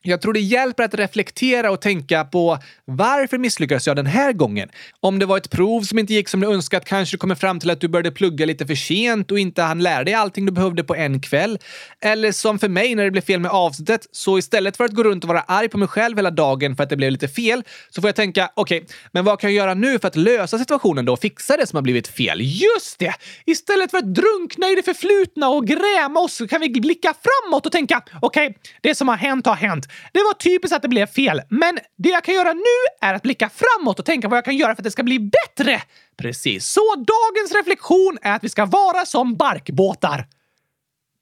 [0.04, 4.68] Jag tror det hjälper att reflektera och tänka på varför misslyckades jag den här gången?
[5.00, 7.60] Om det var ett prov som inte gick som du önskat kanske du kommer fram
[7.60, 10.52] till att du började plugga lite för sent och inte hann lära dig allting du
[10.52, 11.58] behövde på en kväll.
[12.00, 15.02] Eller som för mig när det blev fel med avsnittet, så istället för att gå
[15.02, 17.62] runt och vara arg på mig själv hela dagen för att det blev lite fel,
[17.90, 20.58] så får jag tänka okej, okay, men vad kan jag göra nu för att lösa
[20.58, 22.40] situationen då och fixa det som har blivit fel?
[22.40, 23.14] Just det!
[23.46, 27.72] Istället för att drunkna i det förflutna och gräma oss kan vi blicka framåt och
[27.72, 29.88] tänka okej, okay, det som har hänt har hänt.
[30.12, 33.22] Det var typiskt att det blev fel, men det jag kan göra nu är att
[33.22, 35.82] blicka framåt och tänka vad jag kan göra för att det ska bli bättre.
[36.16, 40.26] Precis, så dagens reflektion är att vi ska vara som barkbåtar.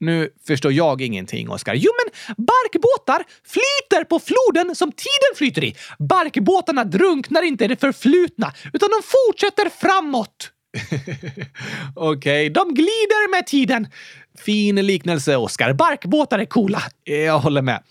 [0.01, 1.75] Nu förstår jag ingenting, Oskar.
[1.75, 5.75] Jo, men barkbåtar flyter på floden som tiden flyter i.
[5.99, 10.51] Barkbåtarna drunknar inte i det förflutna, utan de fortsätter framåt.
[11.95, 13.89] Okej, okay, de glider med tiden.
[14.39, 15.73] Fin liknelse, Oskar.
[15.73, 16.83] Barkbåtar är coola.
[17.05, 17.83] Jag håller med.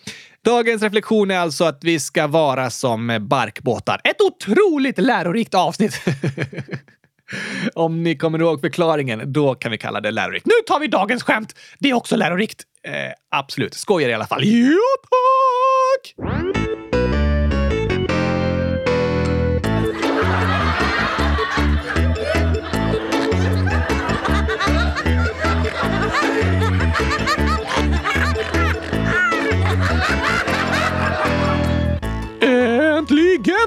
[0.46, 4.02] Dagens reflektion är alltså att vi ska vara som barkbåtar.
[4.04, 6.02] Ett otroligt lärorikt avsnitt!
[7.74, 10.46] Om ni kommer ihåg förklaringen, då kan vi kalla det lärorikt.
[10.46, 11.56] Nu tar vi dagens skämt!
[11.80, 12.64] Det är också lärorikt.
[12.84, 12.94] Eh,
[13.32, 13.74] absolut.
[13.74, 14.46] Skojar i alla fall.
[14.46, 14.78] Ja,
[15.10, 16.69] tack!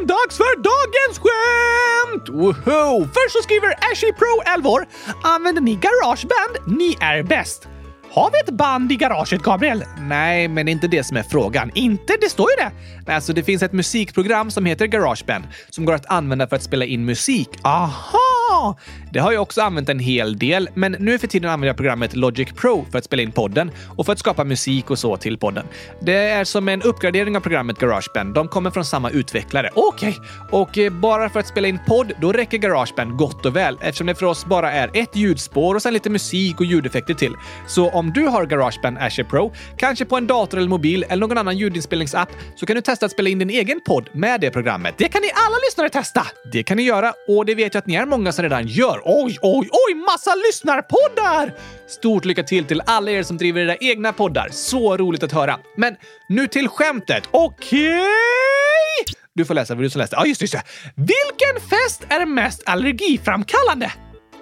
[0.02, 2.28] Äntligen dags för dagens skämt!
[2.28, 3.04] Woho!
[3.04, 4.86] Först så skriver Ashy Pro 11 år.
[5.22, 6.78] Använder ni Garageband?
[6.78, 7.68] Ni är bäst.
[8.10, 9.84] Har vi ett band i garaget, Gabriel?
[10.00, 11.70] Nej, men inte det som är frågan.
[11.74, 12.16] Inte?
[12.20, 12.72] Det står ju det!
[13.06, 16.84] Alltså, det finns ett musikprogram som heter Garageband som går att använda för att spela
[16.84, 17.48] in musik.
[17.62, 18.76] Aha!
[19.12, 22.16] Det har jag också använt en hel del, men nu för tiden använder jag programmet
[22.16, 25.38] Logic Pro för att spela in podden och för att skapa musik och så till
[25.38, 25.66] podden.
[26.00, 28.34] Det är som en uppgradering av programmet Garageband.
[28.34, 29.70] De kommer från samma utvecklare.
[29.74, 30.60] Okej, okay.
[30.60, 34.06] och eh, bara för att spela in podd, då räcker Garageband gott och väl eftersom
[34.06, 37.32] det för oss bara är ett ljudspår och sen lite musik och ljudeffekter till.
[37.66, 41.38] Så om du har Garageband Azure Pro, kanske på en dator eller mobil eller någon
[41.38, 44.94] annan ljudinspelningsapp, så kan du testa att spela in din egen podd med det programmet.
[44.98, 46.26] Det kan ni alla lyssnare testa!
[46.52, 49.02] Det kan ni göra och det vet jag att ni är många som redan gör.
[49.04, 49.94] Oj, oj, oj!
[49.94, 51.54] Massa lyssnarpoddar!
[51.88, 54.48] Stort lycka till till alla er som driver era egna poddar.
[54.52, 55.58] Så roligt att höra.
[55.76, 55.96] Men
[56.28, 57.28] nu till skämtet.
[57.30, 57.88] Okej?
[57.88, 59.14] Okay?
[59.34, 60.16] Du får läsa, du som läste.
[60.16, 60.62] Ja, just, just det.
[60.96, 63.92] Vilken fest är mest allergiframkallande?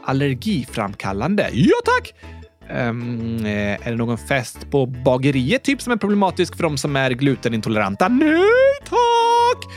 [0.05, 1.51] Allergiframkallande?
[1.53, 2.15] Ja, tack!
[2.75, 7.11] Um, är det någon fest på bageriet typ som är problematisk för de som är
[7.11, 8.09] glutenintoleranta?
[8.09, 8.41] Nej
[8.85, 9.73] tack!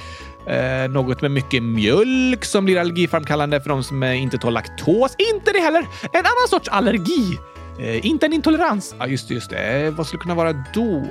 [0.48, 5.16] Uh, något med mycket mjölk som blir allergiframkallande för de som inte tål laktos?
[5.34, 5.80] Inte det heller!
[6.14, 7.38] En annan sorts allergi.
[7.80, 8.96] Uh, inte en intolerans.
[9.00, 9.88] Ja, just det, just det.
[9.88, 11.06] Uh, vad skulle kunna vara då?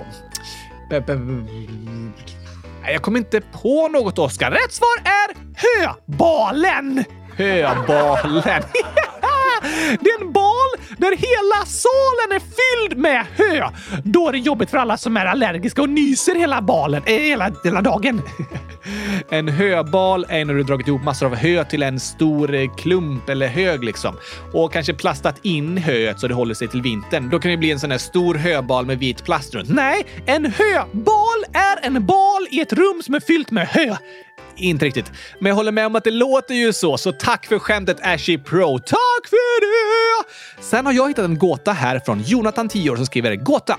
[2.85, 4.51] Jag kommer inte på något, Oskar.
[4.51, 7.05] Rätt svar är höbalen!
[7.37, 8.62] Höbalen!
[10.00, 13.68] Det är en bal där hela salen är fylld med hö.
[14.04, 17.52] Då är det jobbigt för alla som är allergiska och nyser hela balen, eh, hela,
[17.64, 18.22] hela dagen.
[19.28, 23.28] En höbal är när du dragit ihop massor av hö till en stor eh, klump
[23.28, 24.16] eller hög liksom.
[24.52, 27.30] Och kanske plastat in höet så det håller sig till vintern.
[27.30, 29.68] Då kan det bli en sån här stor höbal med vit plast runt.
[29.68, 33.96] Nej, en höbal är en bal i ett rum som är fyllt med hö.
[34.56, 37.58] Inte riktigt, men jag håller med om att det låter ju så, så tack för
[37.58, 38.78] skämtet Ashy Pro.
[38.78, 40.32] Tack för det!
[40.62, 43.78] Sen har jag hittat en gåta här från Jonathan, 10 år, som skriver gåta.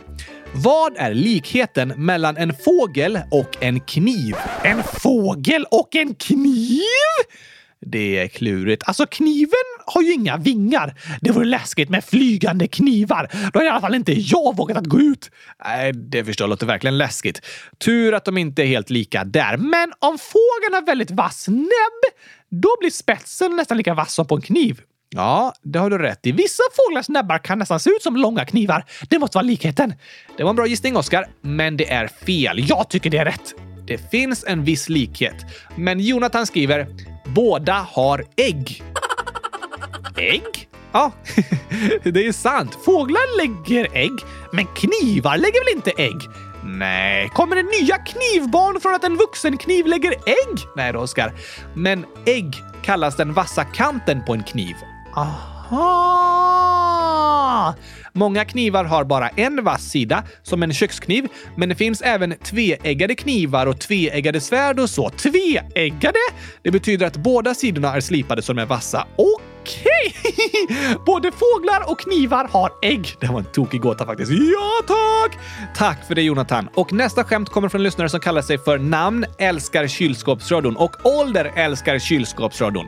[0.56, 4.36] Vad är likheten mellan en fågel och en kniv?
[4.64, 6.82] En fågel och en kniv?
[7.86, 8.84] Det är klurigt.
[8.86, 9.50] Alltså kniven
[9.86, 10.96] har ju inga vingar.
[11.22, 13.30] Det vore läskigt med flygande knivar.
[13.54, 15.32] Då har i alla fall inte jag vågat att gå ut.
[15.66, 17.42] Nej, det förstår jag låter verkligen läskigt.
[17.86, 19.58] Tur att de inte är helt lika där.
[19.58, 22.14] Men om fågeln har väldigt vass näbb,
[22.50, 24.82] då blir spetsen nästan lika vass som på en kniv.
[25.10, 26.32] Ja, det har du rätt i.
[26.32, 28.86] Vissa fåglars näbbar kan nästan se ut som långa knivar.
[29.10, 29.94] Det måste vara likheten.
[30.38, 32.70] Det var en bra gissning, Oskar, men det är fel.
[32.70, 33.73] Jag tycker det är rätt.
[33.88, 35.36] Det finns en viss likhet,
[35.76, 36.88] men Jonathan skriver
[37.26, 38.84] båda har ägg.
[40.18, 40.70] Ägg?
[40.92, 41.12] Ja,
[42.04, 42.78] det är sant.
[42.86, 44.20] Fåglar lägger ägg,
[44.52, 46.22] men knivar lägger väl inte ägg?
[46.66, 50.60] Nej, kommer det nya knivbarn från att en vuxen kniv lägger ägg?
[50.76, 51.34] Nej då, Oskar.
[51.74, 54.76] Men ägg kallas den vassa kanten på en kniv.
[55.16, 56.54] Aha!
[58.16, 63.16] Många knivar har bara en vass sida, som en kökskniv, men det finns även tveeggade
[63.16, 65.10] knivar och tveeggade svärd och så.
[65.10, 66.20] Tveeggade?
[66.64, 69.08] Det betyder att båda sidorna är slipade så de är vassa.
[69.16, 70.16] Okej!
[71.06, 73.16] Både fåglar och knivar har ägg.
[73.20, 74.32] Det var en tokig gåta faktiskt.
[74.32, 75.40] Ja, tack!
[75.76, 76.70] Tack för det Jonathan.
[76.74, 81.06] Och nästa skämt kommer från en lyssnare som kallar sig för namn älskar kylskåpsradion och
[81.06, 82.86] ålder älskar kylskåpsradion.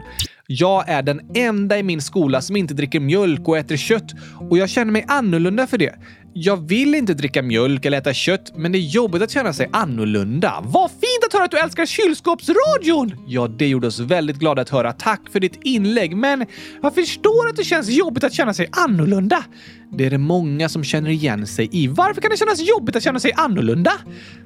[0.47, 4.13] Jag är den enda i min skola som inte dricker mjölk och äter kött
[4.49, 5.95] och jag känner mig annorlunda för det.
[6.37, 9.69] Jag vill inte dricka mjölk eller äta kött, men det är jobbigt att känna sig
[9.71, 10.63] annorlunda.
[10.63, 13.15] Vad fint att höra att du älskar kylskåpsradion!
[13.27, 14.93] Ja, det gjorde oss väldigt glada att höra.
[14.93, 16.45] Tack för ditt inlägg, men
[16.81, 19.43] jag förstår att det känns jobbigt att känna sig annorlunda.
[19.91, 21.87] Det är det många som känner igen sig i.
[21.87, 23.91] Varför kan det kännas jobbigt att känna sig annorlunda?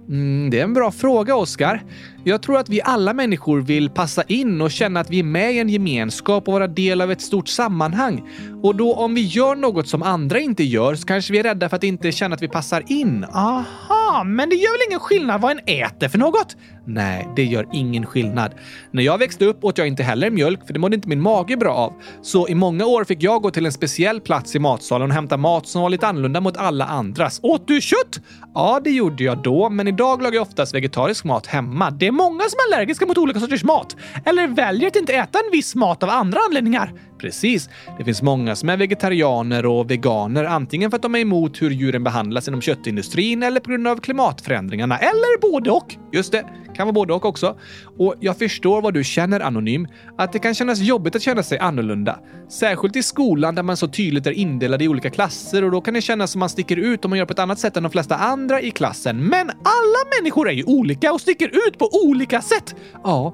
[0.09, 1.83] Mm, det är en bra fråga, Oskar.
[2.23, 5.53] Jag tror att vi alla människor vill passa in och känna att vi är med
[5.53, 8.23] i en gemenskap och vara del av ett stort sammanhang.
[8.63, 11.69] Och då om vi gör något som andra inte gör så kanske vi är rädda
[11.69, 13.23] för att inte känna att vi passar in.
[13.23, 16.57] Aha, men det gör väl ingen skillnad vad en äter för något?
[16.85, 18.51] Nej, det gör ingen skillnad.
[18.91, 21.57] När jag växte upp åt jag inte heller mjölk, för det mådde inte min mage
[21.57, 21.93] bra av.
[22.21, 25.37] Så i många år fick jag gå till en speciell plats i matsalen och hämta
[25.37, 27.39] mat som var lite annorlunda mot alla andras.
[27.43, 28.19] Åt du kött?
[28.53, 31.91] Ja, det gjorde jag då, men idag lagar jag oftast vegetarisk mat hemma.
[31.91, 35.39] Det är många som är allergiska mot olika sorters mat, eller väljer att inte äta
[35.39, 36.93] en viss mat av andra anledningar.
[37.19, 37.69] Precis.
[37.97, 41.69] Det finns många som är vegetarianer och veganer, antingen för att de är emot hur
[41.69, 45.95] djuren behandlas inom köttindustrin eller på grund av klimatförändringarna, eller både och.
[46.11, 47.57] Just det, kan vara både och också.
[47.97, 51.59] Och jag förstår vad du känner Anonym, att det kan kännas jobbigt att känna sig
[51.59, 52.19] annorlunda.
[52.49, 55.93] Särskilt i skolan där man så tydligt är indelad i olika klasser och då kan
[55.93, 57.91] det kännas som man sticker ut om man gör på ett annat sätt än de
[57.91, 59.17] flesta andra i klassen.
[59.25, 62.75] Men alla människor är ju olika och sticker ut på olika sätt.
[63.03, 63.33] Ja,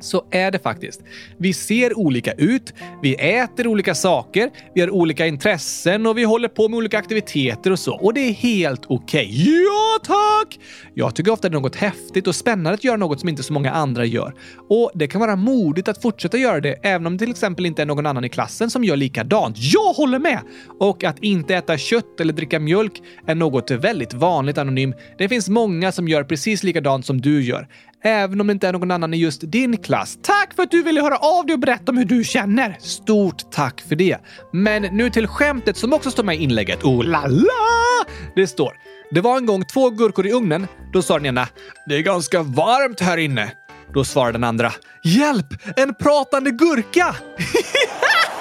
[0.00, 1.00] så är det faktiskt.
[1.36, 6.48] Vi ser olika ut, vi äter olika saker, vi har olika intressen och vi håller
[6.48, 7.94] på med olika aktiviteter och så.
[7.94, 9.26] Och det är helt okej.
[9.26, 9.54] Okay.
[9.54, 10.58] Ja, tack!
[10.94, 13.52] Jag tycker ofta det är något häftigt och spännande att göra något som inte så
[13.52, 14.34] många andra gör.
[14.68, 17.82] Och det kan vara modigt att fortsätta göra det, även om det till exempel inte
[17.82, 19.56] är någon annan i klassen som gör likadant.
[19.58, 20.40] Jag håller med!
[20.80, 24.94] Och att inte äta kött eller dricka mjölk är något väldigt vanligt anonym.
[25.18, 27.68] Det finns många som gör precis likadant som du gör
[28.04, 30.18] även om det inte är någon annan i just din klass.
[30.22, 32.76] Tack för att du ville höra av dig och berätta om hur du känner.
[32.80, 34.18] Stort tack för det.
[34.52, 36.84] Men nu till skämtet som också står med i inlägget.
[36.84, 38.04] Oh la la!
[38.34, 38.72] Det står
[39.10, 40.66] det var en gång två gurkor i ugnen.
[40.92, 41.48] Då sa den ena
[41.86, 43.52] “Det är ganska varmt här inne”.
[43.94, 44.72] Då svarade den andra
[45.04, 45.46] “Hjälp!
[45.76, 47.16] En pratande gurka!”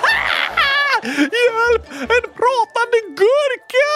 [1.03, 1.83] Hjälp!
[1.91, 3.89] En pratande gurka!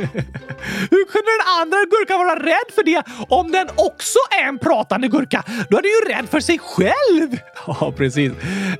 [0.90, 5.08] Hur kunde den andra gurkan vara rädd för det om den också är en pratande
[5.08, 5.44] gurka?
[5.70, 7.38] Då är den ju rädd för sig själv!
[7.66, 8.32] Ja, precis.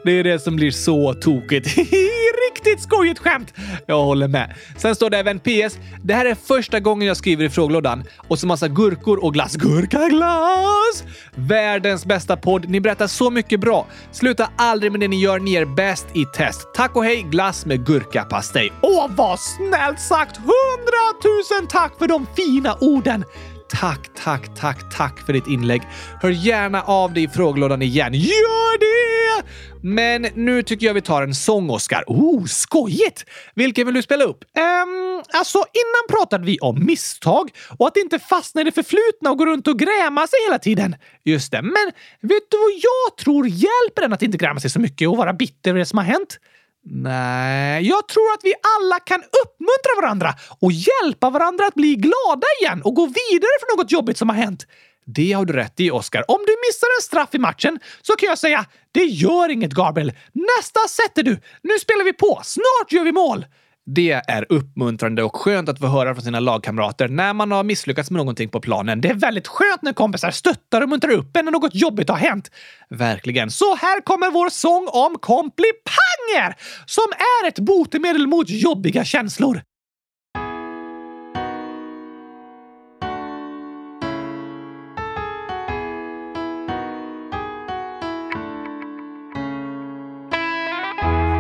[0.05, 1.77] Det är det som blir så tokigt.
[2.51, 3.55] Riktigt skojigt skämt!
[3.87, 4.55] Jag håller med.
[4.77, 5.79] Sen står det även PS.
[6.03, 9.57] Det här är första gången jag skriver i frågelådan och så massa gurkor och glass.
[9.57, 11.05] Gurkaglass!
[11.35, 12.69] Världens bästa podd.
[12.69, 13.87] Ni berättar så mycket bra.
[14.13, 15.39] Sluta aldrig med det ni gör.
[15.39, 16.69] Ni är bäst i test.
[16.75, 18.73] Tack och hej glass med gurkapastej.
[18.83, 20.37] Åh, vad snällt sagt!
[20.37, 23.25] Hundratusen tack för de fina orden!
[23.73, 25.83] Tack, tack, tack, tack för ditt inlägg.
[26.23, 28.15] Hör gärna av dig i frågelådan igen.
[28.15, 29.47] Gör det!
[29.83, 32.05] Men nu tycker jag vi tar en sång, Oskar.
[32.07, 33.25] Oh, skojigt!
[33.55, 34.45] Vilken vill du spela upp?
[34.45, 39.39] Um, alltså, innan pratade vi om misstag och att inte fastna i det förflutna och
[39.39, 40.97] gå runt och gräma sig hela tiden.
[41.25, 44.81] Just det, men vet du vad jag tror hjälper en att inte gräma sig så
[44.81, 46.39] mycket och vara bitter över det som har hänt?
[46.85, 52.47] Nej, jag tror att vi alla kan uppmuntra varandra och hjälpa varandra att bli glada
[52.61, 54.67] igen och gå vidare från något jobbigt som har hänt.
[55.05, 56.31] Det har du rätt i, Oscar.
[56.31, 60.13] Om du missar en straff i matchen så kan jag säga “Det gör inget, Gabriel.
[60.33, 61.41] Nästa sätter du.
[61.63, 62.41] Nu spelar vi på.
[62.45, 63.47] Snart gör vi mål!”
[63.95, 68.11] Det är uppmuntrande och skönt att få höra från sina lagkamrater när man har misslyckats
[68.11, 69.01] med någonting på planen.
[69.01, 72.17] Det är väldigt skönt när kompisar stöttar och muntrar upp en när något jobbigt har
[72.17, 72.51] hänt.
[72.91, 73.51] Verkligen.
[73.51, 77.05] Så här kommer vår sång om komplipanger som
[77.43, 79.63] är ett botemedel mot jobbiga känslor.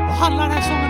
[0.06, 0.89] Vad handlar den här sången?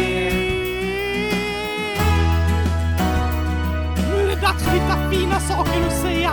[4.51, 6.31] Dags att hitta fina saker att säga.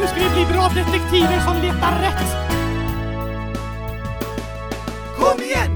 [0.00, 2.49] Nu ska vi bli bra detektiver som letar rätt.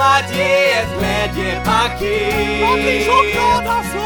[0.00, 2.60] att ge ett glädjepaket.
[2.62, 4.04] Man blir så glad alltså!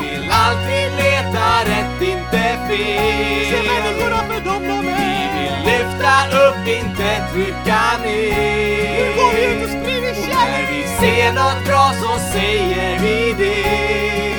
[0.00, 3.46] Vi vill alltid leta rätt, inte fel.
[3.50, 6.14] Se människorna för dem de Vi vill lyfta
[6.44, 8.98] upp, inte trycka ner.
[8.98, 10.68] Nu går vi ut och sprider Och när kärlek!
[10.72, 13.62] vi ser något bra så säger vi det.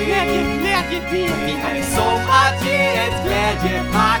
[0.06, 4.20] Glädje, glädje, det är som att ge ett glädjepaket.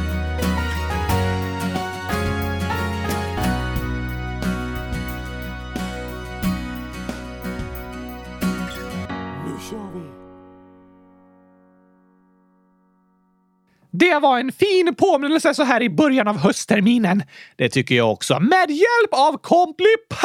[14.01, 17.23] Det var en fin påminnelse så här i början av höstterminen.
[17.55, 18.39] Det tycker jag också.
[18.39, 20.21] Med hjälp av komplipanger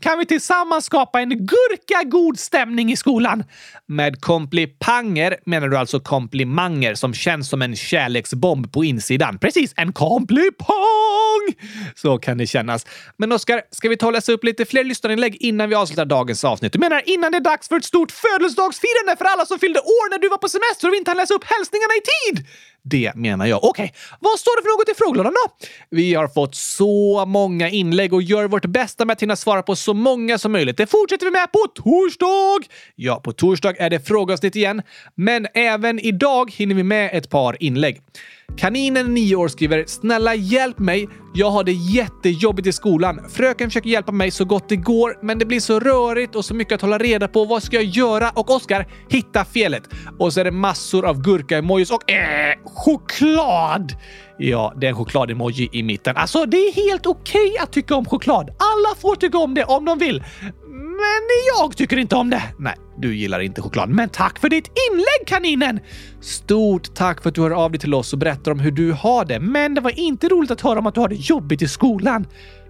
[0.00, 3.44] kan vi tillsammans skapa en gurka-god stämning i skolan.
[3.86, 9.38] Med komplipanger menar du alltså komplimanger som känns som en kärleksbomb på insidan.
[9.38, 10.95] Precis, en komplipang!
[11.94, 12.86] Så kan det kännas.
[13.16, 16.44] Men Oskar, ska vi ta och läsa upp lite fler lyssnarinlägg innan vi avslutar dagens
[16.44, 16.72] avsnitt?
[16.72, 20.10] Du menar innan det är dags för ett stort födelsedagsfirande för alla som fyllde år
[20.10, 22.02] när du var på semester och vi inte hann läsa upp hälsningarna i
[22.34, 22.46] tid?
[22.88, 23.64] Det menar jag.
[23.64, 25.66] Okej, vad står det för något i frågelådan då?
[25.90, 29.76] Vi har fått så många inlägg och gör vårt bästa med att hinna svara på
[29.76, 30.76] så många som möjligt.
[30.76, 32.68] Det fortsätter vi med på torsdag!
[32.94, 34.82] Ja, på torsdag är det frågeavsnitt igen,
[35.14, 38.02] men även idag hinner vi med ett par inlägg.
[38.54, 41.08] Kaninen, 9 år, skriver “Snälla hjälp mig!
[41.34, 43.20] Jag har det jättejobbigt i skolan.
[43.30, 46.54] Fröken försöker hjälpa mig så gott det går, men det blir så rörigt och så
[46.54, 47.44] mycket att hålla reda på.
[47.44, 49.82] Vad ska jag göra?” Och Oskar, hitta felet.
[50.18, 53.92] Och så är det massor av gurka-emojis och äh, choklad!
[54.38, 56.16] Ja, det är en choklad-emoji i mitten.
[56.16, 58.50] Alltså, det är helt okej okay att tycka om choklad.
[58.50, 60.24] Alla får tycka om det om de vill.
[60.96, 61.22] Men
[61.58, 62.42] jag tycker inte om det.
[62.58, 63.88] Nej, du gillar inte choklad.
[63.88, 65.80] Men tack för ditt inlägg kaninen!
[66.20, 68.92] Stort tack för att du hör av dig till oss och berättar om hur du
[68.92, 69.40] har det.
[69.40, 72.26] Men det var inte roligt att höra om att du har det jobbigt i skolan.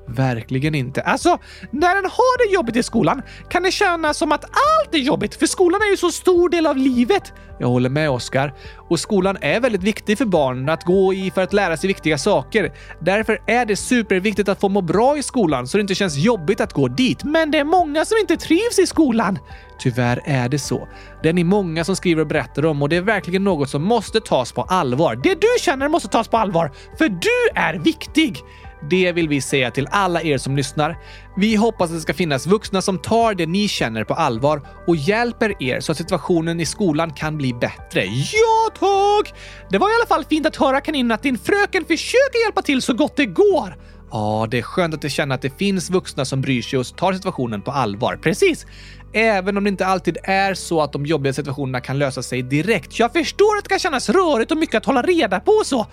[0.09, 1.03] Verkligen inte.
[1.03, 1.39] Alltså,
[1.71, 5.35] när en har det jobbigt i skolan kan det kännas som att allt är jobbigt,
[5.35, 7.33] för skolan är ju så stor del av livet.
[7.59, 8.55] Jag håller med Oskar.
[8.89, 12.19] Och skolan är väldigt viktig för barn att gå i för att lära sig viktiga
[12.19, 12.73] saker.
[13.01, 16.61] Därför är det superviktigt att få må bra i skolan så det inte känns jobbigt
[16.61, 17.25] att gå dit.
[17.25, 19.39] Men det är många som inte trivs i skolan.
[19.79, 20.89] Tyvärr är det så.
[21.23, 23.83] Det är ni många som skriver och berättar om och det är verkligen något som
[23.83, 25.21] måste tas på allvar.
[25.23, 28.43] Det du känner måste tas på allvar, för du är viktig.
[28.91, 30.99] Det vill vi säga till alla er som lyssnar.
[31.37, 34.97] Vi hoppas att det ska finnas vuxna som tar det ni känner på allvar och
[34.97, 38.05] hjälper er så att situationen i skolan kan bli bättre.
[38.05, 39.35] Ja, tack!
[39.71, 42.83] Det var i alla fall fint att höra kaninen att din fröken försöker hjälpa till
[42.83, 43.77] så gott det går.
[44.11, 47.13] Ja, det är skönt att känna att det finns vuxna som bryr sig och tar
[47.13, 48.17] situationen på allvar.
[48.23, 48.67] Precis!
[49.13, 52.99] Även om det inte alltid är så att de jobbiga situationerna kan lösa sig direkt.
[52.99, 55.87] Jag förstår att det kan kännas rörigt och mycket att hålla reda på och så.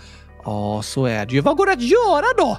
[0.46, 1.42] Ja, så är det ju.
[1.42, 2.58] Vad går det att göra då?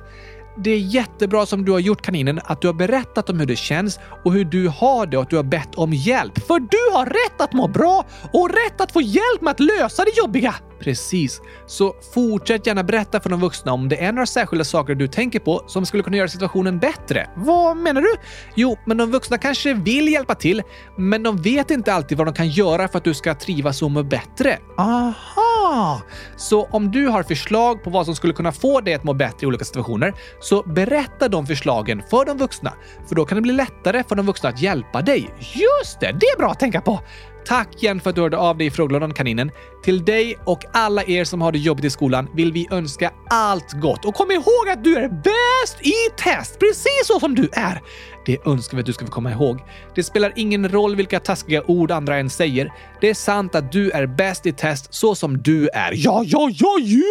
[0.56, 3.56] Det är jättebra som du har gjort kaninen, att du har berättat om hur det
[3.56, 6.46] känns och hur du har det och att du har bett om hjälp.
[6.46, 10.04] För du har rätt att må bra och rätt att få hjälp med att lösa
[10.04, 10.54] det jobbiga.
[10.84, 11.40] Precis.
[11.66, 15.38] Så fortsätt gärna berätta för de vuxna om det är några särskilda saker du tänker
[15.38, 17.28] på som skulle kunna göra situationen bättre.
[17.36, 18.14] Vad menar du?
[18.54, 20.62] Jo, men de vuxna kanske vill hjälpa till,
[20.96, 23.90] men de vet inte alltid vad de kan göra för att du ska trivas och
[23.90, 24.58] må bättre.
[24.76, 26.02] Aha!
[26.36, 29.38] Så om du har förslag på vad som skulle kunna få dig att må bättre
[29.40, 32.72] i olika situationer, så berätta de förslagen för de vuxna.
[33.08, 35.30] För då kan det bli lättare för de vuxna att hjälpa dig.
[35.38, 37.00] Just det, det är bra att tänka på!
[37.46, 39.50] Tack igen för att du hörde av dig i frågelådan kaninen.
[39.84, 43.72] Till dig och alla er som har det jobbigt i skolan vill vi önska allt
[43.72, 44.04] gott.
[44.04, 47.82] Och kom ihåg att du är bäst i test, precis så som du är.
[48.26, 49.60] Det önskar vi att du ska få komma ihåg.
[49.94, 52.72] Det spelar ingen roll vilka taskiga ord andra än säger.
[53.00, 55.92] Det är sant att du är bäst i test så som du är.
[55.94, 57.02] Ja, ja, ja, ja,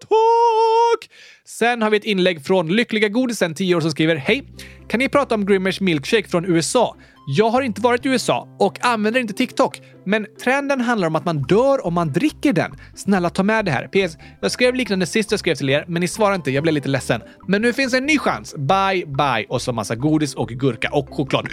[0.00, 1.10] tack!
[1.46, 4.44] Sen har vi ett inlägg från Lyckliga Godisen, 10 år, som skriver Hej!
[4.88, 6.96] Kan ni prata om Grimmers milkshake från USA?
[7.26, 11.24] Jag har inte varit i USA och använder inte TikTok, men trenden handlar om att
[11.24, 12.74] man dör om man dricker den.
[12.94, 13.88] Snälla ta med det här.
[13.88, 14.16] PS.
[14.40, 16.50] Jag skrev liknande sist jag skrev till er, men ni svarade inte.
[16.50, 17.20] Jag blev lite ledsen.
[17.48, 18.54] Men nu finns en ny chans.
[18.56, 19.46] Bye, bye.
[19.48, 21.46] Och så massa godis och gurka och choklad.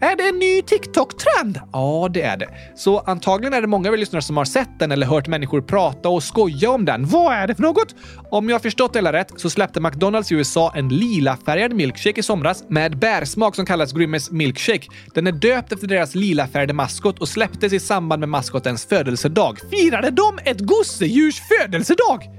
[0.00, 1.60] Är det en ny TikTok-trend?
[1.72, 2.48] Ja, det är det.
[2.76, 5.60] Så antagligen är det många av er lyssnare som har sett den eller hört människor
[5.60, 7.06] prata och skoja om den.
[7.06, 7.94] Vad är det för något?
[8.30, 12.20] Om jag har förstått det hela rätt så släppte McDonalds i USA en lilafärgad milkshake
[12.20, 14.88] i somras med bärsmak som kallas Grimmers Milkshake.
[15.14, 19.58] Den är döpt efter deras lilafärgade maskot och släpptes i samband med maskotens födelsedag.
[19.70, 22.30] Firade de ett gosedjurs födelsedag?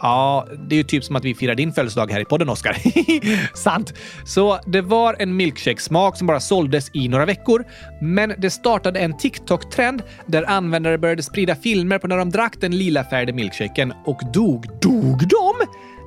[0.00, 2.76] Ja, det är ju typ som att vi firar din födelsedag här i podden, Oskar.
[3.56, 3.94] Sant!
[4.24, 7.64] Så det var en milkshake-smak som bara såldes i några veckor.
[8.00, 12.76] Men det startade en TikTok-trend där användare började sprida filmer på när de drack den
[12.76, 14.66] lilafärgade milkshaken och dog.
[14.80, 15.54] Dog de?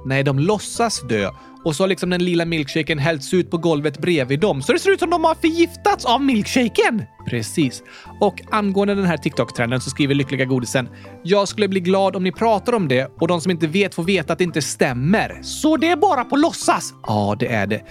[0.05, 1.31] Nej, de låtsas dö
[1.67, 4.79] och så har liksom den lila milkshaken hällts ut på golvet bredvid dem, så det
[4.79, 7.03] ser ut som de har förgiftats av milkshaken!
[7.29, 7.83] Precis.
[8.19, 10.89] Och angående den här TikTok-trenden så skriver Lyckliga Godisen
[11.23, 14.03] “Jag skulle bli glad om ni pratar om det och de som inte vet får
[14.03, 15.39] veta att det inte stämmer.
[15.43, 17.81] Så det är bara på låtsas?” Ja, det är det.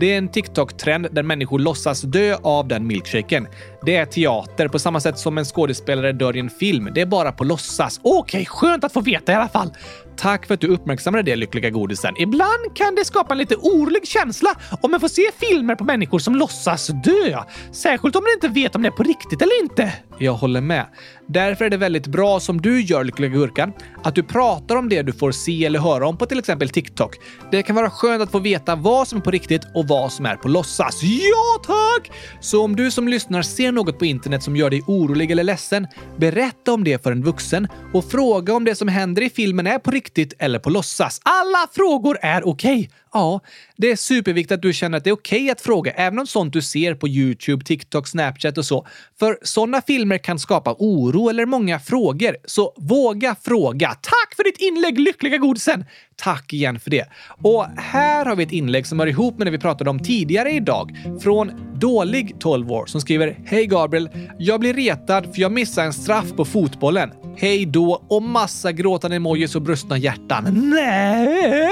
[0.00, 3.46] Det är en TikTok-trend där människor låtsas dö av den milkshaken.
[3.86, 6.88] Det är teater på samma sätt som en skådespelare dör i en film.
[6.94, 8.00] Det är bara på låtsas.
[8.02, 9.70] Okej, okay, skönt att få veta i alla fall.
[10.16, 12.14] Tack för att du uppmärksammade det, lyckliga godisen.
[12.16, 14.50] Ibland kan det skapa en lite orolig känsla
[14.82, 17.42] om man får se filmer på människor som låtsas dö.
[17.72, 19.92] Särskilt om man inte vet om det är på riktigt eller inte.
[20.22, 20.86] Jag håller med.
[21.26, 23.72] Därför är det väldigt bra som du gör, Lyckliga Gurkan,
[24.04, 27.16] att du pratar om det du får se eller höra om på till exempel TikTok.
[27.50, 30.26] Det kan vara skönt att få veta vad som är på riktigt och vad som
[30.26, 31.02] är på låtsas.
[31.02, 32.12] Ja, tack!
[32.40, 35.86] Så om du som lyssnar ser något på internet som gör dig orolig eller ledsen,
[36.16, 39.78] berätta om det för en vuxen och fråga om det som händer i filmen är
[39.78, 41.20] på riktigt eller på låtsas.
[41.22, 42.78] Alla frågor är okej.
[42.78, 42.88] Okay.
[43.12, 43.40] Ja,
[43.76, 46.26] det är superviktigt att du känner att det är okej okay att fråga även om
[46.26, 48.86] sånt du ser på Youtube, TikTok, Snapchat och så.
[49.18, 52.36] För sådana filmer kan skapa oro eller många frågor.
[52.44, 53.88] Så våga fråga.
[53.88, 55.84] Tack för ditt inlägg, lyckliga godisen!
[56.22, 57.04] Tack igen för det.
[57.42, 60.50] Och här har vi ett inlägg som hör ihop med det vi pratade om tidigare
[60.50, 64.08] idag från Dålig 12 år som skriver Hej Gabriel!
[64.38, 67.10] Jag blir retad för jag missade en straff på fotbollen.
[67.36, 70.70] Hej då och massa gråtande emojis och brustna hjärtan.
[70.70, 71.70] Nej,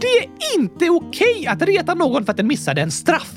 [0.00, 3.32] det är inte okej att reta någon för att den missade en straff.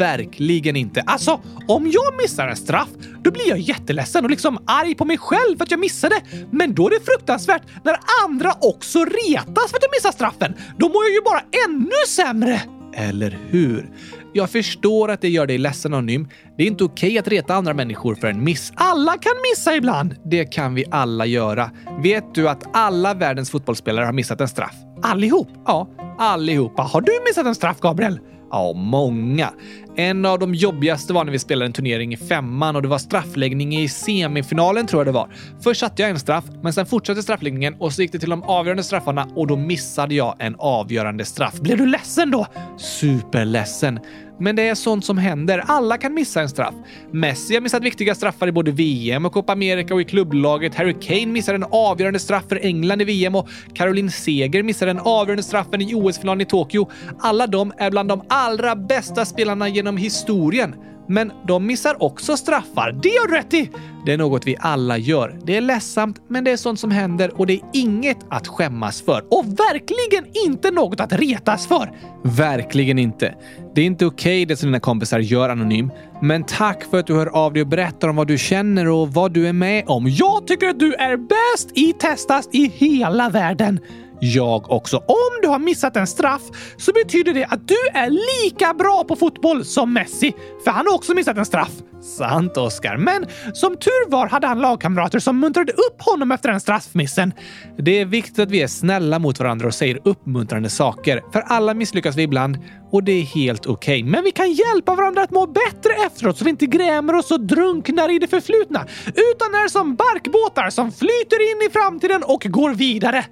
[0.00, 1.00] Verkligen inte.
[1.00, 2.88] Alltså, om jag missar en straff,
[3.22, 6.14] då blir jag jätteledsen och liksom arg på mig själv för att jag missade.
[6.50, 10.54] Men då är det fruktansvärt när andra också retas för att jag missar straffen.
[10.78, 12.62] Då mår jag ju bara ännu sämre.
[12.94, 13.90] Eller hur?
[14.32, 16.28] Jag förstår att det gör dig ledsen Anonym.
[16.56, 18.72] Det är inte okej att reta andra människor för en miss.
[18.74, 20.14] Alla kan missa ibland.
[20.24, 21.70] Det kan vi alla göra.
[22.02, 24.74] Vet du att alla världens fotbollsspelare har missat en straff?
[25.02, 25.48] Allihop?
[25.66, 25.88] Ja,
[26.18, 26.82] allihopa.
[26.82, 28.20] Har du missat en straff, Gabriel?
[28.50, 29.50] Ja, många.
[29.96, 32.98] En av de jobbigaste var när vi spelade en turnering i femman och det var
[32.98, 35.28] straffläggning i semifinalen tror jag det var.
[35.60, 38.42] Först satte jag en straff, men sen fortsatte straffläggningen och så gick det till de
[38.42, 41.60] avgörande straffarna och då missade jag en avgörande straff.
[41.60, 42.46] Blev du ledsen då?
[42.78, 44.00] Superledsen.
[44.40, 45.64] Men det är sånt som händer.
[45.66, 46.74] Alla kan missa en straff.
[47.12, 50.74] Messi har missat viktiga straffar i både VM och Copa America och i klubblaget.
[50.74, 55.02] Harry Kane missade en avgörande straff för England i VM och Caroline Seger missade den
[55.04, 56.90] avgörande straffen i OS-finalen i Tokyo.
[57.18, 60.74] Alla de är bland de allra bästa spelarna genom historien.
[61.10, 62.92] Men de missar också straffar.
[63.02, 63.70] Det har du rätt i!
[64.06, 65.38] Det är något vi alla gör.
[65.44, 69.02] Det är ledsamt, men det är sånt som händer och det är inget att skämmas
[69.02, 69.24] för.
[69.30, 71.92] Och verkligen inte något att retas för!
[72.24, 73.34] Verkligen inte.
[73.74, 75.90] Det är inte okej det som dina kompisar gör anonym.
[76.22, 79.08] Men tack för att du hör av dig och berättar om vad du känner och
[79.08, 80.08] vad du är med om.
[80.08, 83.80] Jag tycker att du är bäst i Testas i hela världen!
[84.20, 84.96] Jag också.
[84.96, 86.42] Om du har missat en straff
[86.76, 90.32] så betyder det att du är lika bra på fotboll som Messi,
[90.64, 91.72] för han har också missat en straff.
[92.02, 92.96] Sant, Oskar.
[92.96, 97.32] Men som tur var hade han lagkamrater som muntrade upp honom efter den straffmissen.
[97.78, 101.74] Det är viktigt att vi är snälla mot varandra och säger uppmuntrande saker, för alla
[101.74, 102.58] misslyckas vi ibland
[102.92, 104.00] och det är helt okej.
[104.00, 104.10] Okay.
[104.10, 107.40] Men vi kan hjälpa varandra att må bättre efteråt så vi inte grämer oss och
[107.40, 112.70] drunknar i det förflutna, utan är som barkbåtar som flyter in i framtiden och går
[112.70, 113.24] vidare.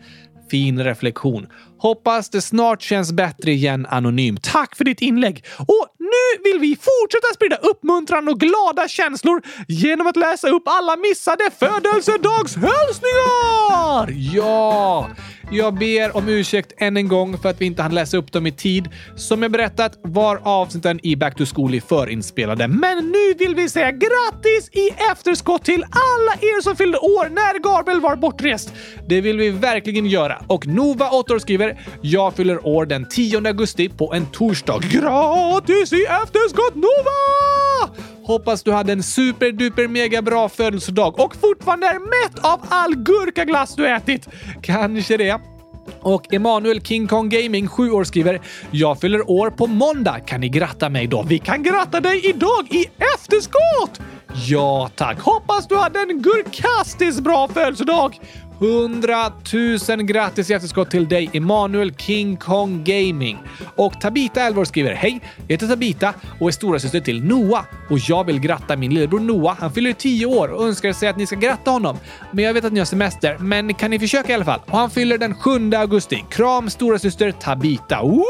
[0.51, 1.47] Fin reflektion.
[1.79, 4.37] Hoppas det snart känns bättre igen anonym.
[4.43, 5.45] Tack för ditt inlägg!
[5.59, 10.97] Och nu vill vi fortsätta sprida uppmuntran och glada känslor genom att läsa upp alla
[10.97, 14.35] missade födelsedagshälsningar!
[14.35, 15.11] Ja!
[15.51, 18.47] Jag ber om ursäkt än en gång för att vi inte hann läsa upp dem
[18.47, 18.89] i tid.
[19.17, 23.91] Som jag berättat var avsnitten i Back to School förinspelade, men nu vill vi säga
[23.91, 28.73] grattis i efterskott till alla er som fyllde år när Gabriel var bortrest.
[29.09, 30.43] Det vill vi verkligen göra.
[30.47, 34.81] Och Nova 8 år skriver “Jag fyller år den 10 augusti på en torsdag.
[34.83, 41.99] Gratis i efterskott Nova!” Hoppas du hade en superduper mega bra födelsedag och fortfarande är
[41.99, 44.29] mätt av all gurkaglass du ätit.
[44.63, 45.41] Kanske det.
[46.01, 50.21] Och Emanuel King Kong Gaming, 7 år, skriver “Jag fyller år på måndag.
[50.21, 51.23] Kan ni gratta mig då?
[51.23, 54.01] Vi kan gratta dig idag i efterskott!”
[54.49, 55.21] Ja tack!
[55.21, 58.21] Hoppas du hade en gurkastiskt bra födelsedag!
[58.61, 59.33] 100
[59.89, 63.39] 000 grattis i efterskott till dig, Emanuel King Kong Gaming.
[63.77, 65.21] Och Tabita Elvor skriver Hej!
[65.37, 69.57] Jag heter Tabita och är storasyster till Noah och jag vill gratta min lillebror Noah.
[69.61, 71.97] Han fyller 10 år och önskar sig att ni ska gratta honom.
[72.33, 74.61] Men jag vet att ni har semester, men kan ni försöka i alla fall?
[74.67, 76.25] Och han fyller den 7 augusti.
[76.31, 78.03] Kram storasyster Tabita.
[78.03, 78.25] Woho!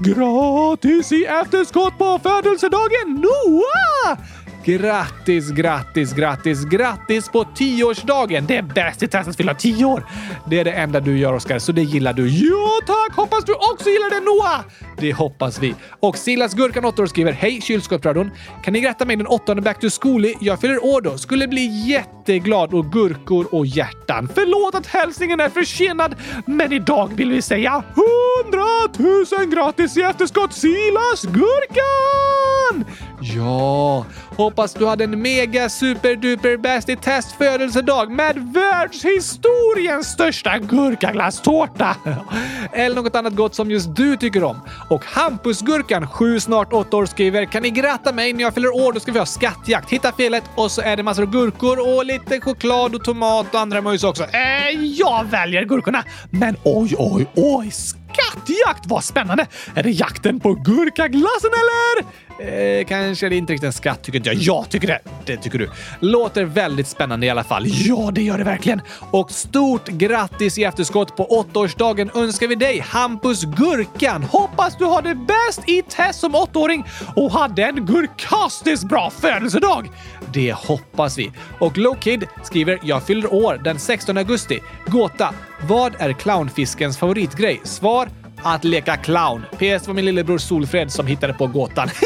[0.00, 4.18] Gratis i efterskott på födelsedagen Noah!
[4.66, 8.46] Grattis, grattis, grattis, grattis på tioårsdagen!
[8.46, 10.06] Det är bäst i testet att fylla tio år!
[10.50, 12.28] Det är det enda du gör, Oskar, så det gillar du.
[12.28, 13.16] Ja, tack!
[13.16, 14.60] Hoppas du också gillar det, Noah!
[14.98, 15.74] Det hoppas vi.
[16.00, 18.30] Och Silas Gurkan 8 år skriver Hej kylskåpsradion!
[18.64, 20.26] Kan ni gratta mig den åttonde back to school?
[20.40, 21.18] Jag fyller år då.
[21.18, 24.28] Skulle bli jätteglad och gurkor och hjärtan.
[24.34, 26.14] Förlåt att hälsningen är försenad,
[26.46, 32.84] men idag vill vi säga hundratusen grattis i efterskott Silas Gurkan!
[33.20, 34.04] Ja,
[34.36, 41.96] hoppas du hade en mega super duper bäst i test födelsedag med världshistoriens största gurkaglasstårta.
[42.72, 44.60] Eller något annat gott som just du tycker om.
[44.90, 48.92] Och Hampusgurkan, 7 snart 8 år, skriver “Kan ni gratta mig när jag fyller år?
[48.92, 49.90] Då ska vi ha skattjakt.
[49.90, 53.60] Hitta felet och så är det massor av gurkor och lite choklad och tomat och
[53.60, 54.24] andra mojs också.
[54.24, 56.04] Eh, jag väljer gurkorna.
[56.30, 57.70] Men oj, oj, oj!
[57.70, 58.86] Skattjakt!
[58.86, 59.46] Vad spännande!
[59.74, 62.25] Är det jakten på gurkaglassen eller?
[62.38, 64.38] Eh, kanske det är inte riktigt en skatt, tycker inte jag.
[64.38, 65.00] Jag tycker det.
[65.24, 65.70] Det tycker du.
[66.00, 67.64] Låter väldigt spännande i alla fall.
[67.66, 68.80] Ja, det gör det verkligen.
[69.10, 74.22] Och stort grattis i efterskott på åttaårsdagen önskar vi dig, Hampus Gurkan.
[74.22, 76.84] Hoppas du har det bäst i test som åttaåring
[77.16, 79.90] och hade en gurkastiskt bra födelsedag.
[80.32, 81.32] Det hoppas vi.
[81.60, 84.60] Och Lowkid skriver “Jag fyller år den 16 augusti.
[84.86, 85.34] Gåta.
[85.68, 88.08] Vad är clownfiskens favoritgrej?” Svar
[88.54, 89.42] att leka clown.
[89.52, 91.88] PS var min lillebror Solfred som hittade på gåtan.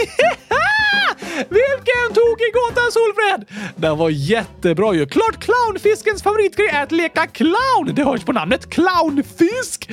[1.48, 3.44] Vilken tokig gåta Solfred!
[3.76, 5.06] Den var jättebra ju.
[5.06, 7.94] Klart clownfiskens favoritgrej är att leka clown!
[7.94, 9.90] Det hörs på namnet clownfisk!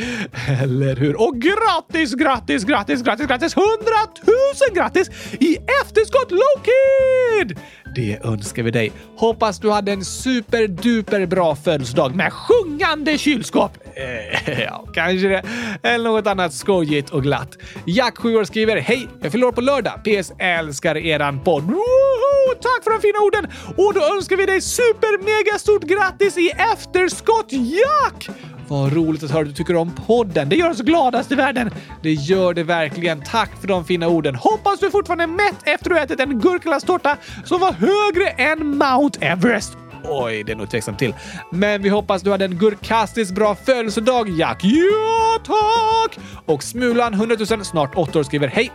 [0.61, 1.21] Eller hur?
[1.21, 3.55] Och grattis, grattis, grattis, grattis, grattis!
[3.55, 7.59] Hundratusen grattis i efterskott Lowkid!
[7.95, 8.91] Det önskar vi dig.
[9.17, 13.77] Hoppas du hade en superduper bra födelsedag med sjungande kylskåp.
[13.97, 15.43] Eh, ja, kanske det.
[15.83, 17.57] Eller något annat skojigt och glatt.
[17.85, 19.07] Jack 7 år skriver Hej!
[19.21, 19.93] Jag fyller år på lördag.
[20.03, 21.63] PS älskar eran podd.
[21.63, 22.53] Woho!
[22.61, 23.47] Tack för de fina orden!
[23.77, 28.29] Och då önskar vi dig super mega stort grattis i efterskott Jack!
[28.67, 30.49] Vad roligt att höra att du tycker om podden.
[30.49, 31.71] Det gör oss gladast i världen.
[32.03, 33.21] Det gör det verkligen.
[33.21, 34.35] Tack för de fina orden.
[34.35, 38.77] Hoppas du fortfarande är mätt efter att du ätit en gurkaglasstårta som var högre än
[38.77, 39.77] Mount Everest.
[40.09, 41.15] Oj, det är nog tveksamt till.
[41.51, 44.63] Men vi hoppas du hade en gurkastiskt bra födelsedag, Jack.
[44.63, 46.19] Ja, tack!
[46.45, 48.71] Och Smulan 100 000, snart 8 år, skriver Hej!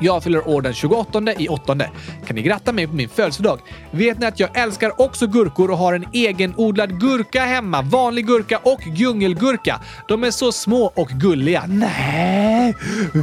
[0.00, 1.90] Jag fyller år den 28 i åttonde.
[2.26, 3.60] Kan ni gratta mig på min födelsedag?
[3.90, 7.82] Vet ni att jag älskar också gurkor och har en egenodlad gurka hemma?
[7.82, 9.80] Vanlig gurka och djungelgurka.
[10.08, 11.64] De är så små och gulliga.
[11.68, 12.74] Nej,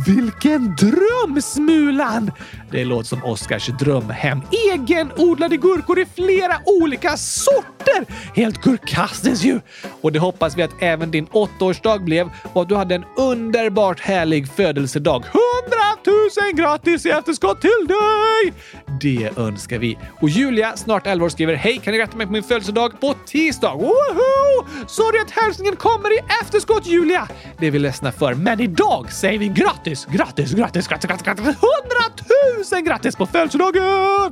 [0.07, 2.31] vilken dröm Smulan!
[2.71, 4.41] Det låter som Oskars drömhem.
[4.73, 8.05] Egenodlade gurkor i flera olika sorter!
[8.35, 9.59] Helt gurkastiskt ju!
[10.01, 13.99] Och det hoppas vi att även din åttaårsdag blev och att du hade en underbart
[13.99, 15.23] härlig födelsedag.
[15.25, 18.53] Hundratusen grattis i efterskott till dig!
[19.01, 19.97] Det önskar vi.
[20.21, 23.15] Och Julia, snart 11 år, skriver Hej, kan ni gratta mig på min födelsedag på
[23.25, 23.73] tisdag?
[23.73, 24.65] Woho!
[24.87, 27.27] Sorry att hälsningen kommer i efterskott Julia!
[27.59, 31.45] Det är vi ledsna för, men idag säger vi grattis, grattis, grattis, grattis, grattis, grattis!
[31.45, 34.31] Hundratusen grattis på födelsedagen!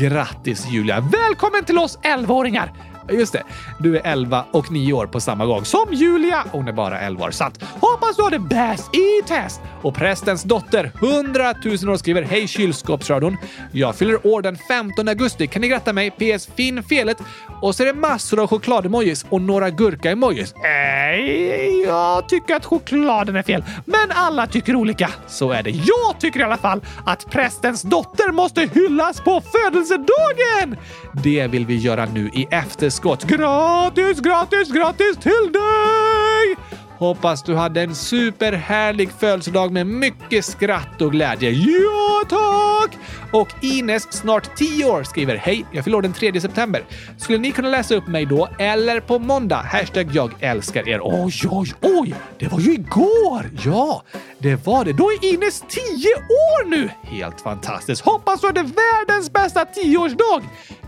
[0.00, 1.00] Grattis Julia!
[1.00, 2.89] Välkommen till oss 11-åringar!
[3.12, 3.42] Just det,
[3.78, 6.44] du är 11 och 9 år på samma gång som Julia.
[6.52, 7.30] Hon är bara 11 år.
[7.30, 7.62] Sant.
[7.80, 9.60] Hoppas du har det bäst i test!
[9.82, 13.36] Och prästens dotter, 100 000 år, skriver Hej kylskåpsradion.
[13.72, 15.46] Jag fyller år den 15 augusti.
[15.46, 16.10] Kan ni gratta mig?
[16.10, 16.46] PS.
[16.56, 17.16] Finn felet.
[17.62, 20.54] Och så är det massor av choklademojis och några gurka-emojis.
[20.62, 23.64] Nej, jag tycker att chokladen är fel.
[23.84, 25.10] Men alla tycker olika.
[25.26, 25.70] Så är det.
[25.70, 30.76] Jag tycker i alla fall att prästens dotter måste hyllas på födelsedagen!
[31.22, 32.99] Det vill vi göra nu i efterskott.
[33.02, 36.56] Gratis, gratis, gratis till dig!
[36.98, 41.50] Hoppas du hade en superhärlig födelsedag med mycket skratt och glädje.
[41.50, 42.98] Ja, tack!
[43.32, 46.84] Och Ines, snart 10 år, skriver Hej, jag fyller år den 3 september.
[47.18, 49.56] Skulle ni kunna läsa upp mig då eller på måndag?
[49.56, 51.00] Hashtag jag älskar er.
[51.02, 52.14] Oj, oj, oj!
[52.38, 53.50] Det var ju igår!
[53.64, 54.02] Ja,
[54.38, 54.92] det var det.
[54.92, 55.76] Då är Ines 10
[56.14, 56.90] år nu!
[57.02, 58.02] Helt fantastiskt.
[58.02, 60.42] Hoppas du hade världens bästa 10-årsdag!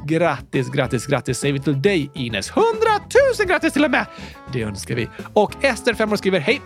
[0.06, 2.50] Grattis, grattis, grattis säger vi till dig Ines.
[2.50, 2.66] 100
[3.38, 4.06] 000 grattis till och med!
[4.52, 5.08] Det önskar vi.
[5.32, 6.60] Och Ester, 5 år, skriver Hej!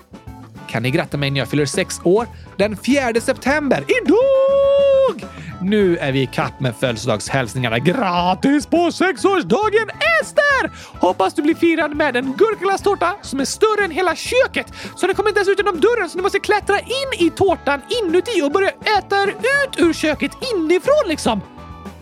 [0.69, 3.85] Kan ni gratta mig när jag fyller sex år den 4 september?
[3.89, 5.31] Idag!
[5.62, 7.79] Nu är vi i kapp med födelsedagshälsningarna.
[7.79, 9.89] Grattis på sexårsdagen
[10.21, 10.71] Ester!
[11.01, 14.67] Hoppas du blir firad med en gurkaglasstårta som är större än hela köket.
[14.97, 17.81] Så den kommer inte ens ut genom dörren så du måste klättra in i tårtan
[18.03, 21.41] inuti och börja äta er ut ur köket inifrån liksom.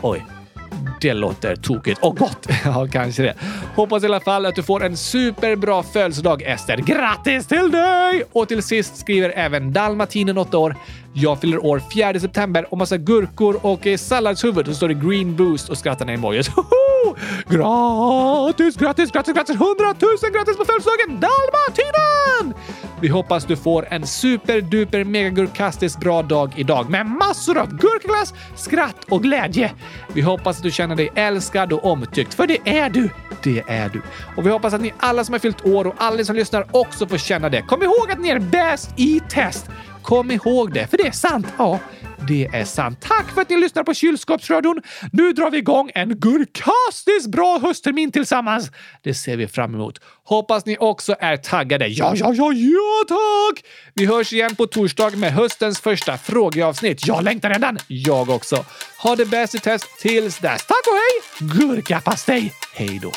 [0.03, 0.27] Oj,
[1.05, 2.47] det låter tokigt och gott.
[2.65, 3.35] Ja, kanske det.
[3.77, 6.77] Hoppas i alla fall att du får en superbra födelsedag, Ester.
[6.77, 8.23] Grattis till dig!
[8.33, 10.77] Och till sist skriver även Dalmatinen, 8 år.
[11.13, 14.67] Jag fyller år 4 september och massa gurkor och eh, salladshuvud.
[14.67, 16.51] Så står det green boost och skrattar ner emojis.
[17.05, 17.17] Hoho!
[17.49, 19.57] Gratis, gratis, grattis, grattis!
[19.57, 22.55] 100 000 grattis på födelsedagen, Dalmatinen!
[23.01, 28.97] Vi hoppas du får en superduper megagurkastisk bra dag idag med massor av gurkaglass, skratt
[29.11, 29.73] och glädje.
[30.13, 33.11] Vi hoppas att du känner dig älskad och omtyckt, för det är du.
[33.43, 34.03] Det är du.
[34.37, 36.67] Och vi hoppas att ni alla som har fyllt år och alla ni som lyssnar
[36.71, 37.63] också får känna det.
[37.63, 39.67] Kom ihåg att ni är bäst i test.
[40.03, 41.47] Kom ihåg det, för det är sant.
[41.59, 41.79] Ja,
[42.29, 43.01] det är sant.
[43.01, 44.83] Tack för att ni lyssnar på Kylskåpsradion.
[45.13, 48.71] Nu drar vi igång en gurkastiskt bra hösttermin tillsammans.
[49.03, 50.01] Det ser vi fram emot.
[50.25, 51.87] Hoppas ni också är taggade.
[51.87, 53.65] Ja, ja, ja, ja, tack!
[53.95, 57.07] Vi hörs igen på torsdag med höstens första frågeavsnitt.
[57.07, 57.79] Jag längtar redan.
[57.87, 58.65] Jag också.
[59.03, 60.67] Ha det bäst i test tills dess.
[60.67, 61.49] Tack och hej!
[61.59, 62.53] Gurkapastej!
[62.75, 63.13] Hej då!